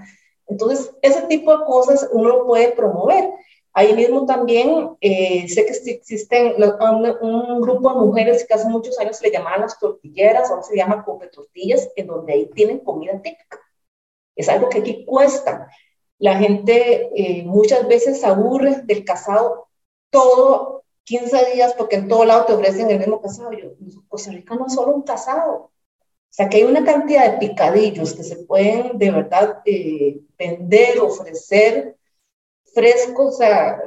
Entonces, 0.47 0.91
ese 1.01 1.23
tipo 1.23 1.57
de 1.57 1.65
cosas 1.65 2.09
uno 2.11 2.29
lo 2.29 2.45
puede 2.45 2.71
promover. 2.71 3.31
Ahí 3.73 3.93
mismo 3.93 4.25
también 4.25 4.95
eh, 5.01 5.47
sé 5.49 5.65
que 5.65 5.91
existen 5.91 6.53
un, 7.21 7.61
grupo 7.61 7.89
de 7.89 8.05
mujeres 8.05 8.45
que 8.47 8.53
hace 8.53 8.69
muchos 8.69 8.99
años 8.99 9.17
se 9.17 9.25
le 9.25 9.33
llamaban 9.33 9.61
las 9.61 9.79
tortilleras, 9.79 10.51
ahora 10.51 10.61
se 10.61 10.77
llama 10.77 11.03
tortillas, 11.03 11.89
en 11.95 12.07
donde 12.07 12.33
ahí 12.33 12.45
tienen 12.53 12.79
comida 12.79 13.19
típica. 13.21 13.59
Es 14.35 14.47
algo 14.47 14.69
que 14.69 14.79
aquí 14.79 15.05
cuesta. 15.05 15.69
La 16.19 16.37
gente 16.37 17.09
eh, 17.15 17.43
muchas 17.45 17.87
veces 17.87 18.23
aburre 18.23 18.81
del 18.83 19.03
casado 19.03 19.67
todo 20.11 20.82
15 21.03 21.53
días 21.53 21.73
porque 21.77 21.97
en 21.97 22.07
todo 22.07 22.25
lado 22.25 22.45
te 22.45 22.53
ofrecen 22.53 22.89
el 22.89 22.99
mismo 22.99 23.21
casado. 23.21 23.51
Yo, 23.53 23.71
Costa 24.07 24.31
Rica 24.31 24.55
no 24.55 24.67
es 24.67 24.73
solo 24.73 24.95
un 24.95 25.03
casado. 25.03 25.53
O 25.53 26.35
sea, 26.35 26.49
que 26.49 26.57
hay 26.57 26.63
una 26.63 26.83
cantidad 26.83 27.31
de 27.31 27.47
picadillos 27.47 28.13
que 28.13 28.23
se 28.23 28.37
pueden 28.37 28.97
de 28.97 29.11
verdad 29.11 29.61
eh, 29.65 30.19
vender, 30.37 30.99
ofrecer 30.99 31.95
frescos, 32.73 33.39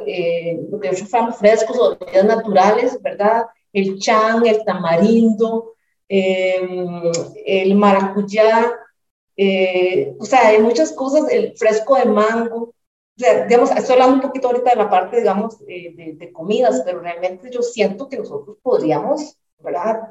eh, 0.07 0.61
lo 0.71 0.79
que 0.79 0.91
nosotros 0.91 1.37
frescos 1.39 1.79
o 1.79 1.97
bebidas 1.99 2.25
naturales, 2.25 3.03
¿verdad? 3.03 3.47
El 3.73 3.99
chan, 3.99 4.47
el 4.47 4.65
tamarindo, 4.65 5.75
eh, 6.09 6.61
el 7.45 7.75
maracuyá, 7.75 8.73
eh, 9.37 10.17
o 10.19 10.25
sea, 10.25 10.49
hay 10.49 10.63
muchas 10.63 10.93
cosas, 10.93 11.31
el 11.31 11.57
fresco 11.57 11.97
de 11.97 12.07
mango, 12.07 12.75
digamos, 13.17 13.71
estoy 13.71 13.95
hablando 13.95 14.17
un 14.17 14.23
poquito 14.23 14.49
ahorita 14.49 14.71
de 14.71 14.77
la 14.77 14.91
parte, 14.91 15.19
digamos, 15.19 15.59
de, 15.65 16.15
de, 16.17 16.33
comidas, 16.33 16.83
pero 16.85 17.01
realmente 17.01 17.51
yo 17.51 17.63
siento 17.63 18.09
que 18.09 18.19
nosotros 18.19 18.59
podríamos, 18.63 19.39
¿verdad? 19.59 20.11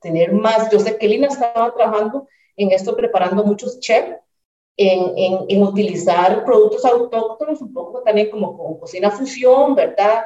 tener 0.00 0.32
más, 0.32 0.70
yo 0.70 0.80
sé 0.80 0.96
que 0.96 1.06
Lina 1.08 1.28
estaba 1.28 1.74
trabajando 1.74 2.26
en 2.56 2.70
esto, 2.72 2.96
preparando 2.96 3.44
muchos 3.44 3.78
chefs, 3.80 4.16
en, 4.78 5.44
en, 5.48 5.62
utilizar 5.62 6.44
productos 6.44 6.84
autóctonos, 6.84 7.62
un 7.62 7.72
poco 7.72 8.02
también 8.02 8.30
como 8.30 8.56
con 8.56 8.78
cocina 8.78 9.10
fusión, 9.10 9.74
¿verdad? 9.74 10.24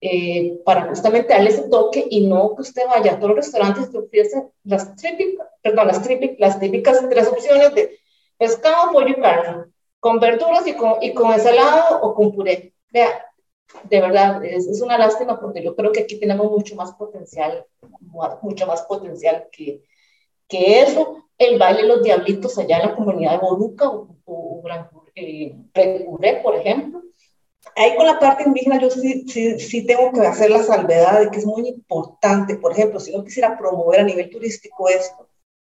Eh, 0.00 0.60
para 0.64 0.88
justamente 0.88 1.32
darle 1.32 1.50
ese 1.50 1.68
toque 1.70 2.06
y 2.10 2.26
no 2.26 2.54
que 2.54 2.62
usted 2.62 2.82
vaya 2.86 3.12
a 3.12 3.16
todos 3.16 3.30
los 3.30 3.36
restaurantes 3.36 3.88
que 3.88 3.96
ofrecen 3.96 4.50
las 4.64 4.94
típicas, 4.96 5.48
perdón, 5.62 5.86
las, 5.86 6.06
típicas, 6.06 6.38
las 6.38 6.60
típicas 6.60 7.08
tres 7.08 7.28
opciones 7.28 7.74
de 7.74 7.98
pescado, 8.36 8.92
pollo 8.92 9.08
y 9.08 9.14
carne, 9.14 9.64
con 10.06 10.20
verduras 10.20 10.64
y 10.68 10.74
con, 10.74 11.02
y 11.02 11.12
con 11.12 11.32
ensalada 11.32 11.98
o 12.00 12.14
con 12.14 12.30
puré. 12.30 12.72
Vea, 12.92 13.26
de 13.82 14.00
verdad, 14.00 14.44
es, 14.44 14.68
es, 14.68 14.80
una 14.80 14.96
lástima 14.96 15.40
porque 15.40 15.64
yo 15.64 15.74
creo 15.74 15.90
que 15.90 16.02
aquí 16.02 16.20
tenemos 16.20 16.48
mucho 16.48 16.76
más 16.76 16.92
potencial, 16.92 17.66
mucho 18.40 18.68
más 18.68 18.82
potencial 18.82 19.48
que, 19.50 19.82
que 20.46 20.80
eso 20.82 21.24
el 21.36 21.58
baile 21.58 21.82
de 21.82 21.88
los 21.88 22.04
diablitos 22.04 22.56
allá 22.56 22.76
en 22.78 22.90
la 22.90 22.94
comunidad 22.94 23.32
de 23.32 23.38
Boruca 23.38 23.88
o, 23.88 24.16
o 24.26 24.62
Gran 24.62 24.88
eh, 25.16 25.56
por 26.40 26.54
ejemplo. 26.54 27.02
Ahí 27.74 27.96
con 27.96 28.06
la 28.06 28.20
parte 28.20 28.44
indígena 28.44 28.78
yo 28.78 28.88
sí, 28.90 29.26
sí, 29.26 29.58
sí, 29.58 29.86
tengo 29.86 30.12
que 30.12 30.20
hacer 30.20 30.50
la 30.50 30.62
salvedad 30.62 31.18
de 31.18 31.30
que 31.32 31.38
es 31.38 31.46
muy 31.46 31.66
importante, 31.66 32.54
por 32.54 32.70
ejemplo, 32.70 33.00
si 33.00 33.12
uno 33.12 33.24
quisiera 33.24 33.58
promover 33.58 33.98
a 33.98 34.04
nivel 34.04 34.30
turístico 34.30 34.88
esto, 34.88 35.28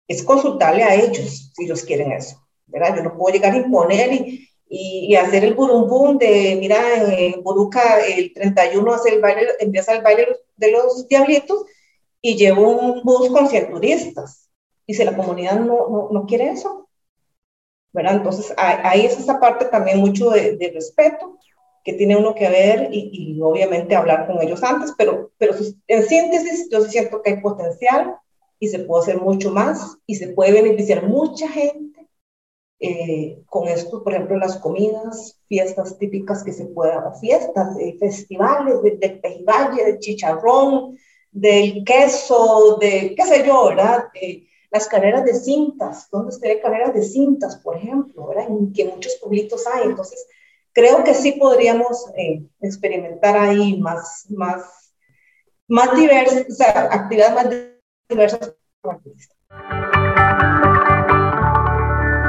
es 0.09 0.25
consultarle 0.25 0.83
a 0.83 0.97
ellos 0.97 1.53
si 1.55 1.65
ellos 1.65 1.85
quieren 1.85 2.11
eso, 2.11 2.45
¿verdad? 2.67 2.97
Yo 2.97 3.03
no 3.03 3.17
puedo 3.17 3.35
llegar 3.35 3.53
a 3.53 3.59
imponer 3.59 4.13
y, 4.13 4.49
y, 4.69 5.15
hacer 5.17 5.45
el 5.45 5.55
burumbum 5.55 6.19
de, 6.19 6.57
mira, 6.59 6.79
en 7.17 7.43
Buruca 7.43 8.01
el 8.01 8.33
31 8.33 8.93
hace 8.93 9.15
el 9.15 9.21
baile, 9.21 9.49
empieza 9.61 9.93
el 9.95 10.03
baile 10.03 10.27
de 10.57 10.73
los 10.73 11.07
diablitos 11.09 11.65
y 12.21 12.37
llevo 12.37 12.69
un 12.71 13.03
bus 13.03 13.31
con 13.31 13.49
100 13.49 13.71
turistas. 13.71 14.51
Y 14.87 14.95
si 14.95 15.05
la 15.05 15.17
comunidad 15.17 15.59
no, 15.59 15.89
no, 15.89 16.09
no 16.13 16.27
quiere 16.27 16.51
eso, 16.51 16.89
¿verdad? 17.93 18.17
Entonces 18.17 18.53
ahí 18.57 19.07
es 19.07 19.19
esa 19.19 19.41
parte 19.41 19.67
también 19.67 19.99
mucho 19.99 20.31
de, 20.31 20.57
de 20.57 20.71
respeto 20.73 21.39
que 21.87 21.93
tiene 21.93 22.17
uno 22.17 22.35
que 22.35 22.49
ver 22.49 22.89
y, 22.93 23.11
y, 23.13 23.41
obviamente 23.41 23.95
hablar 23.95 24.27
con 24.27 24.43
ellos 24.43 24.63
antes, 24.65 24.93
pero, 24.99 25.31
pero 25.39 25.55
en 25.87 26.03
síntesis 26.03 26.69
yo 26.69 26.83
siento 26.83 27.23
que 27.23 27.31
hay 27.31 27.41
potencial 27.41 28.17
y 28.59 28.69
se 28.69 28.81
puede 28.81 29.03
hacer 29.05 29.21
mucho 29.21 29.53
más 29.53 29.97
y 30.05 30.17
se 30.17 30.29
puede 30.29 30.51
beneficiar 30.51 31.05
mucha 31.05 31.49
gente 31.49 31.86
eh, 32.79 33.43
con 33.47 33.69
esto, 33.69 34.03
por 34.03 34.13
ejemplo, 34.13 34.37
las 34.37 34.59
comidas, 34.59 35.41
fiestas 35.49 35.99
típicas 35.99 36.45
que 36.45 36.53
se 36.53 36.67
puedan, 36.67 37.19
fiestas, 37.19 37.79
eh, 37.79 37.97
festivales 37.99 38.83
de, 38.83 38.97
de 38.97 39.11
pejiballe, 39.11 39.85
de 39.85 39.99
chicharrón, 39.99 40.97
del 41.31 41.85
queso, 41.85 42.79
de 42.81 43.15
qué 43.17 43.23
sé 43.25 43.47
yo, 43.47 43.67
¿verdad? 43.67 44.09
Eh, 44.15 44.47
las 44.71 44.89
carreras 44.89 45.25
de 45.25 45.35
cintas, 45.35 46.09
¿dónde 46.11 46.31
estaría 46.31 46.61
carreras 46.61 46.95
de 46.95 47.03
cintas, 47.03 47.57
por 47.59 47.77
ejemplo, 47.77 48.29
¿verdad? 48.29 48.47
En 48.49 48.73
que 48.73 48.85
muchos 48.85 49.17
pueblitos 49.17 49.67
hay. 49.67 49.85
Entonces, 49.85 50.27
creo 50.73 51.05
que 51.05 51.15
sí 51.15 51.33
podríamos 51.33 52.11
eh, 52.17 52.43
experimentar 52.61 53.37
ahí 53.37 53.79
más, 53.79 54.27
más, 54.31 54.93
más 55.69 55.97
diversas, 55.97 56.47
o 56.51 56.55
sea, 56.55 56.89
actividades 56.91 57.35
más 57.35 57.47
diversas. 58.09 58.55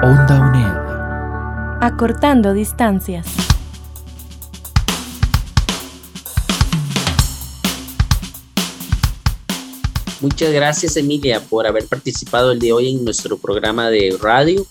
Onda 0.08 0.40
UNED. 0.40 1.82
Acortando 1.82 2.54
distancias. 2.54 3.28
Muchas 10.22 10.54
gracias 10.54 10.96
Emilia 10.96 11.42
por 11.42 11.68
haber 11.68 11.88
participado 11.88 12.54
el 12.54 12.60
de 12.60 12.72
hoy 12.72 12.96
en 12.96 13.04
nuestro 13.04 13.38
programa 13.38 13.90
de 13.90 14.18
radio 14.22 14.66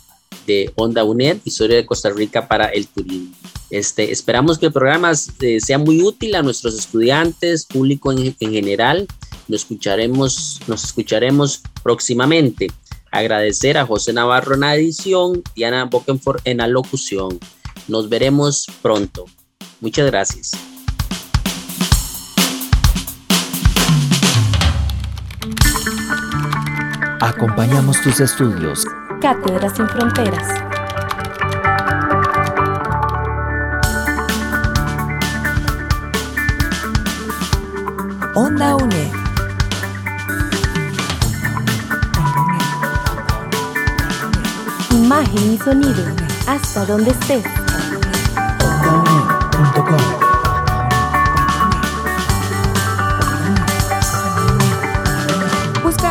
de 0.46 0.72
Onda 0.74 1.04
UNED, 1.04 1.40
Historia 1.44 1.76
de 1.76 1.84
Costa 1.84 2.08
Rica 2.08 2.48
para 2.48 2.68
el 2.68 2.86
Turismo. 2.88 3.34
Este, 3.68 4.10
esperamos 4.10 4.56
que 4.56 4.64
el 4.64 4.72
programa 4.72 5.12
eh, 5.40 5.60
sea 5.60 5.76
muy 5.76 6.02
útil 6.02 6.34
a 6.34 6.42
nuestros 6.42 6.78
estudiantes, 6.78 7.66
público 7.66 8.10
en, 8.10 8.34
general. 8.38 9.06
Nos 9.48 9.60
escucharemos, 9.60 10.60
nos 10.66 10.82
escucharemos 10.82 11.60
próximamente. 11.82 12.68
Agradecer 13.16 13.78
a 13.78 13.86
José 13.86 14.12
Navarro 14.12 14.56
en 14.56 14.60
la 14.60 14.74
edición, 14.74 15.42
Diana 15.54 15.86
Bokenford 15.86 16.42
en 16.44 16.58
la 16.58 16.68
locución. 16.68 17.40
Nos 17.88 18.10
veremos 18.10 18.66
pronto. 18.82 19.24
Muchas 19.80 20.04
gracias. 20.10 20.50
Acompañamos 27.22 28.02
tus 28.02 28.20
estudios. 28.20 28.84
Cátedras 29.22 29.74
sin 29.74 29.88
Fronteras. 29.88 30.62
Onda 38.34 38.76
UNED. 38.76 39.15
Imagen 45.16 45.52
y 45.54 45.56
sonido. 45.56 46.04
Hasta 46.46 46.84
donde 46.84 47.10
estés. 47.10 47.42
OndaUNED.com 48.60 50.26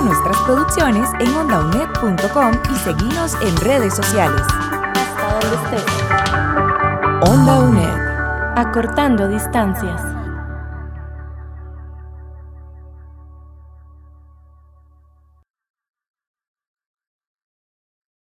nuestras 0.01 0.37
producciones 0.41 1.09
en 1.19 1.35
ondaunet.com 1.35 2.51
y 2.71 2.75
seguimos 2.79 3.35
en 3.41 3.55
redes 3.57 3.95
sociales. 3.95 4.41
Hasta 4.41 5.39
donde 5.39 5.77
estés. 5.77 7.29
Onda 7.29 7.59
UNED. 7.59 8.57
Acortando 8.57 9.27
distancias. 9.27 10.14